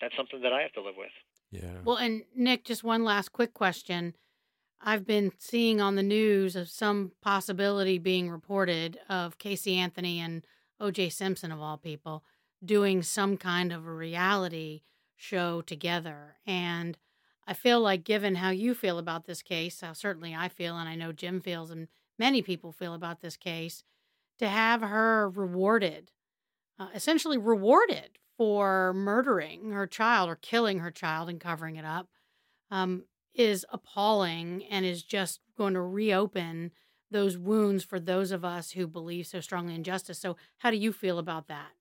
that's 0.00 0.16
something 0.16 0.42
that 0.42 0.52
I 0.52 0.62
have 0.62 0.72
to 0.72 0.82
live 0.82 0.94
with. 0.96 1.10
Yeah. 1.50 1.80
Well, 1.84 1.96
and 1.96 2.22
Nick, 2.34 2.64
just 2.64 2.82
one 2.82 3.04
last 3.04 3.32
quick 3.32 3.52
question. 3.54 4.14
I've 4.80 5.06
been 5.06 5.32
seeing 5.38 5.80
on 5.80 5.94
the 5.94 6.02
news 6.02 6.56
of 6.56 6.68
some 6.68 7.12
possibility 7.22 7.98
being 7.98 8.28
reported 8.30 8.98
of 9.08 9.38
Casey 9.38 9.76
Anthony 9.76 10.18
and 10.18 10.44
O.J. 10.80 11.10
Simpson, 11.10 11.52
of 11.52 11.60
all 11.60 11.76
people, 11.76 12.24
doing 12.64 13.02
some 13.02 13.36
kind 13.36 13.72
of 13.72 13.86
a 13.86 13.92
reality 13.92 14.82
show 15.14 15.60
together. 15.60 16.36
And 16.44 16.98
I 17.46 17.54
feel 17.54 17.80
like, 17.80 18.02
given 18.02 18.36
how 18.36 18.50
you 18.50 18.74
feel 18.74 18.98
about 18.98 19.26
this 19.26 19.42
case, 19.42 19.80
how 19.82 19.92
certainly 19.92 20.34
I 20.34 20.48
feel, 20.48 20.76
and 20.76 20.88
I 20.88 20.96
know 20.96 21.12
Jim 21.12 21.40
feels, 21.40 21.70
and 21.70 21.86
many 22.18 22.42
people 22.42 22.72
feel 22.72 22.94
about 22.94 23.20
this 23.20 23.36
case, 23.36 23.84
to 24.38 24.48
have 24.48 24.80
her 24.80 25.30
rewarded, 25.30 26.10
uh, 26.82 26.88
essentially 26.94 27.38
rewarded 27.38 28.18
for 28.36 28.92
murdering 28.92 29.70
her 29.70 29.86
child 29.86 30.28
or 30.28 30.36
killing 30.36 30.80
her 30.80 30.90
child 30.90 31.28
and 31.28 31.40
covering 31.40 31.76
it 31.76 31.84
up, 31.84 32.08
um, 32.70 33.04
is 33.34 33.64
appalling 33.70 34.64
and 34.64 34.84
is 34.84 35.02
just 35.02 35.40
going 35.56 35.74
to 35.74 35.80
reopen 35.80 36.72
those 37.10 37.38
wounds 37.38 37.84
for 37.84 38.00
those 38.00 38.32
of 38.32 38.44
us 38.44 38.72
who 38.72 38.86
believe 38.86 39.26
so 39.26 39.40
strongly 39.40 39.74
in 39.74 39.84
justice. 39.84 40.18
So, 40.18 40.36
how 40.58 40.70
do 40.70 40.76
you 40.76 40.92
feel 40.92 41.18
about 41.18 41.46
that? 41.48 41.72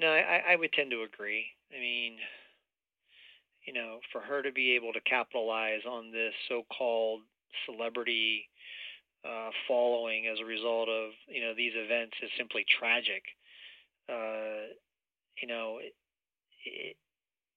No, 0.00 0.08
I, 0.08 0.42
I 0.50 0.56
would 0.56 0.72
tend 0.72 0.90
to 0.90 1.02
agree. 1.02 1.46
I 1.74 1.80
mean, 1.80 2.16
you 3.64 3.72
know, 3.72 4.00
for 4.10 4.20
her 4.20 4.42
to 4.42 4.52
be 4.52 4.74
able 4.74 4.92
to 4.92 5.00
capitalize 5.00 5.82
on 5.88 6.10
this 6.10 6.34
so-called 6.48 7.20
celebrity 7.66 8.48
uh, 9.24 9.50
following 9.68 10.26
as 10.26 10.38
a 10.40 10.44
result 10.44 10.88
of 10.88 11.10
you 11.28 11.40
know 11.40 11.54
these 11.54 11.72
events 11.74 12.14
is 12.22 12.30
simply 12.36 12.64
tragic. 12.78 13.22
Uh, 14.08 14.74
you 15.40 15.46
know, 15.48 15.78
it, 15.80 15.94
it, 16.66 16.96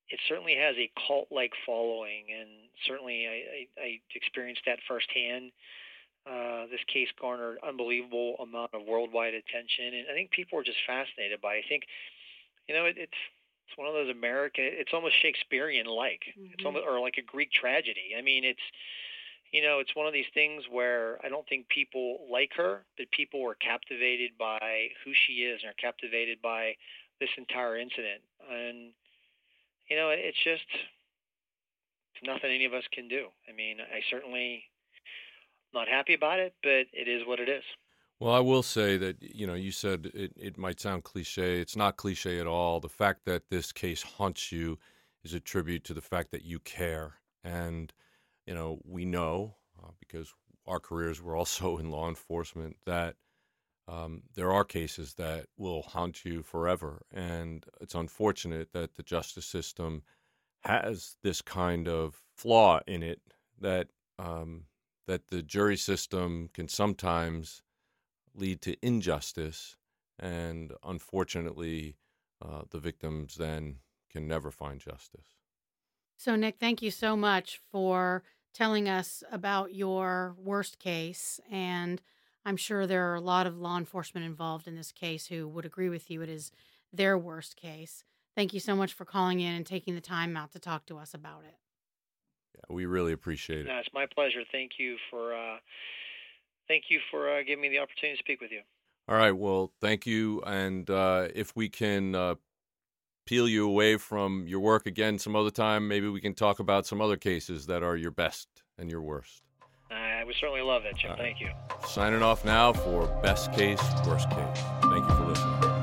it 0.10 0.20
certainly 0.30 0.56
has 0.56 0.76
a 0.78 0.92
cult-like 1.08 1.52
following, 1.66 2.26
and 2.30 2.50
certainly 2.88 3.28
I, 3.28 3.38
I, 3.82 3.82
I 3.82 4.00
experienced 4.14 4.62
that 4.66 4.80
firsthand. 4.88 5.52
Uh, 6.26 6.66
this 6.72 6.82
case 6.92 7.10
garnered 7.22 7.58
unbelievable 7.68 8.36
amount 8.42 8.74
of 8.74 8.82
worldwide 8.88 9.34
attention, 9.36 9.94
and 9.94 10.08
I 10.10 10.14
think 10.14 10.32
people 10.32 10.58
are 10.58 10.64
just 10.64 10.82
fascinated 10.88 11.40
by. 11.42 11.56
It. 11.56 11.66
I 11.66 11.70
think, 11.70 11.84
you 12.68 12.74
know, 12.74 12.86
it, 12.86 12.98
it's 12.98 13.22
it's 13.68 13.78
one 13.78 13.88
of 13.88 13.94
those 13.94 14.10
American. 14.10 14.66
It's 14.66 14.94
almost 14.94 15.16
Shakespearean-like. 15.22 16.22
It's 16.54 16.62
Mhm. 16.62 16.66
almost 16.66 16.86
or 16.88 17.00
like 17.00 17.18
a 17.18 17.22
Greek 17.22 17.52
tragedy. 17.52 18.16
I 18.18 18.22
mean, 18.22 18.44
it's 18.44 18.62
you 19.52 19.62
know, 19.62 19.80
it's 19.80 19.96
one 19.96 20.08
of 20.08 20.14
these 20.14 20.26
things 20.34 20.64
where 20.70 21.18
I 21.24 21.30
don't 21.30 21.48
think 21.48 21.70
people 21.70 22.20
like 22.32 22.52
her, 22.58 22.86
but 22.98 23.10
people 23.12 23.42
were 23.42 23.56
captivated 23.56 24.32
by 24.38 24.90
who 25.04 25.12
she 25.14 25.44
is 25.44 25.62
and 25.64 25.70
are 25.70 25.82
captivated 25.82 26.42
by 26.42 26.76
this 27.20 27.30
entire 27.38 27.78
incident. 27.78 28.22
And 28.52 28.92
you 29.90 29.96
know, 29.96 30.10
it's 30.10 30.44
just 30.44 30.66
nothing 32.24 32.52
any 32.52 32.66
of 32.66 32.74
us 32.74 32.84
can 32.92 33.08
do. 33.08 33.28
I 33.48 33.54
mean, 33.56 33.78
I 33.80 34.02
certainly 34.10 34.64
not 35.74 35.88
happy 35.88 36.14
about 36.14 36.40
it, 36.40 36.56
but 36.64 36.88
it 36.94 37.08
is 37.08 37.22
what 37.28 37.40
it 37.40 37.50
is. 37.50 37.64
Well, 38.20 38.34
I 38.34 38.40
will 38.40 38.64
say 38.64 38.98
that, 38.98 39.18
you 39.22 39.46
know, 39.46 39.56
you 39.56 39.72
said 39.72 40.10
it, 40.14 40.32
it 40.38 40.58
might 40.58 40.80
sound 40.80 41.04
cliche. 41.04 41.60
It's 41.60 41.76
not 41.76 41.98
cliche 41.98 42.40
at 42.40 42.48
all. 42.48 42.80
The 42.80 42.90
fact 42.90 43.26
that 43.26 43.50
this 43.50 43.72
case 43.72 44.02
haunts 44.02 44.52
you 44.52 44.80
is 45.24 45.34
a 45.34 45.40
tribute 45.40 45.84
to 45.84 45.94
the 45.94 46.02
fact 46.02 46.32
that 46.32 46.46
you 46.46 46.60
care. 46.60 47.16
And, 47.44 47.92
you 48.46 48.54
know, 48.54 48.80
we 48.84 49.06
know 49.06 49.56
uh, 49.82 49.92
because 50.00 50.34
our 50.68 50.80
careers 50.80 51.22
were 51.22 51.36
also 51.36 51.78
in 51.80 51.92
law 51.92 52.10
enforcement 52.10 52.78
that 52.86 53.16
um, 53.88 54.24
there 54.34 54.52
are 54.52 54.64
cases 54.64 55.14
that 55.16 55.46
will 55.58 55.84
haunt 55.84 56.26
you 56.26 56.42
forever. 56.42 57.04
And 57.12 57.66
it's 57.82 57.94
unfortunate 57.94 58.74
that 58.74 58.96
the 58.96 59.04
justice 59.04 59.46
system 59.46 60.02
has 60.62 61.18
this 61.22 61.42
kind 61.42 61.88
of 61.88 62.22
flaw 62.36 62.80
in 62.88 63.04
it 63.04 63.22
that 63.62 63.88
um, 64.18 64.64
that 65.08 65.28
the 65.28 65.44
jury 65.44 65.78
system 65.78 66.50
can 66.54 66.68
sometimes 66.68 67.62
lead 68.34 68.62
to 68.62 68.76
injustice, 68.82 69.78
and 70.18 70.74
unfortunately, 70.84 71.98
uh, 72.44 72.64
the 72.72 72.80
victims 72.80 73.36
then 73.36 73.78
can 74.10 74.28
never 74.28 74.50
find 74.50 74.80
justice. 74.80 75.28
So, 76.18 76.36
Nick, 76.36 76.56
thank 76.60 76.82
you 76.82 76.92
so 76.92 77.16
much 77.16 77.60
for 77.72 78.24
telling 78.54 78.88
us 78.88 79.24
about 79.32 79.74
your 79.74 80.36
worst 80.38 80.80
case. 80.80 81.40
And 81.52 82.02
I'm 82.46 82.58
sure 82.58 82.88
there 82.88 83.12
are 83.12 83.16
a 83.16 83.22
lot 83.22 83.48
of 83.48 83.58
law 83.58 83.78
enforcement 83.78 84.26
involved 84.26 84.68
in 84.68 84.76
this 84.76 84.92
case 84.92 85.28
who 85.28 85.48
would 85.48 85.66
agree 85.66 85.90
with 85.90 86.10
you 86.10 86.22
it 86.22 86.30
is 86.30 86.52
their 86.94 87.18
worst 87.18 87.56
case. 87.58 88.04
Thank 88.36 88.54
you 88.54 88.60
so 88.60 88.76
much 88.76 88.94
for 88.94 89.06
calling 89.06 89.40
in 89.40 89.54
and 89.54 89.66
taking 89.66 89.96
the 89.96 90.02
time 90.02 90.38
out 90.38 90.52
to 90.54 90.60
talk 90.60 90.86
to 90.88 90.98
us 90.98 91.14
about 91.14 91.44
it. 91.46 91.56
Yeah, 92.56 92.74
we 92.74 92.86
really 92.86 93.14
appreciate 93.14 93.62
it. 93.62 93.68
No, 93.68 93.78
it's 93.78 93.90
my 93.94 94.06
pleasure. 94.06 94.44
Thank 94.52 94.74
you 94.78 94.98
for 95.10 95.34
uh, 95.34 95.58
thank 96.68 96.86
you 96.90 97.00
for 97.12 97.30
uh, 97.30 97.44
giving 97.44 97.62
me 97.62 97.70
the 97.70 97.80
opportunity 97.80 98.18
to 98.18 98.24
speak 98.24 98.42
with 98.42 98.52
you. 98.52 98.62
All 99.08 99.16
right. 99.16 99.32
Well, 99.32 99.72
thank 99.82 100.06
you. 100.06 100.42
And 100.42 100.90
uh, 100.90 101.28
if 101.36 101.56
we 101.56 101.70
can 101.70 102.16
uh, 102.16 102.36
peel 103.26 103.48
you 103.48 103.68
away 103.68 103.98
from 103.98 104.48
your 104.48 104.60
work 104.60 104.86
again 104.86 105.18
some 105.18 105.36
other 105.36 105.50
time, 105.50 105.88
maybe 105.88 106.08
we 106.08 106.22
can 106.22 106.34
talk 106.34 106.60
about 106.60 106.86
some 106.86 107.02
other 107.02 107.18
cases 107.18 107.66
that 107.66 107.84
are 107.84 107.96
your 107.96 108.12
best 108.12 108.48
and 108.78 108.90
your 108.90 109.02
worst. 109.02 109.42
Uh, 109.92 109.96
I 109.96 110.24
would 110.24 110.36
certainly 110.40 110.62
love 110.62 110.84
that, 110.84 110.98
Jim. 110.98 111.16
Thank 111.18 111.40
you. 111.40 111.50
Signing 111.88 112.24
off 112.24 112.46
now 112.46 112.74
for 112.74 113.08
Best 113.22 113.54
Case, 113.54 113.82
Worst 114.06 114.30
Case. 114.30 114.60
Thank 114.82 115.10
you 115.10 115.16
for 115.16 115.26
listening. 115.28 115.76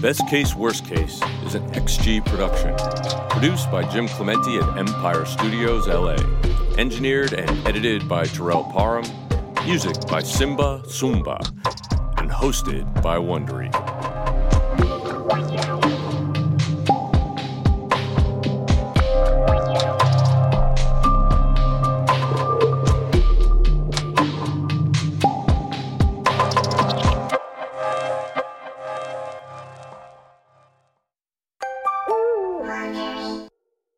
Best 0.00 0.26
Case, 0.28 0.54
Worst 0.56 0.84
Case 0.84 1.20
is 1.44 1.54
an 1.54 1.62
XG 1.70 2.24
production. 2.26 2.74
Produced 3.28 3.70
by 3.70 3.88
Jim 3.92 4.08
Clemente 4.08 4.56
at 4.58 4.76
Empire 4.76 5.24
Studios, 5.24 5.86
LA. 5.86 6.16
Engineered 6.76 7.32
and 7.34 7.50
edited 7.66 8.08
by 8.08 8.24
Terrell 8.24 8.64
Parham. 8.64 9.04
Music 9.64 9.94
by 10.08 10.20
Simba 10.20 10.82
Sumba. 10.86 11.38
And 12.18 12.30
hosted 12.30 13.02
by 13.02 13.16
Wondery. 13.16 13.91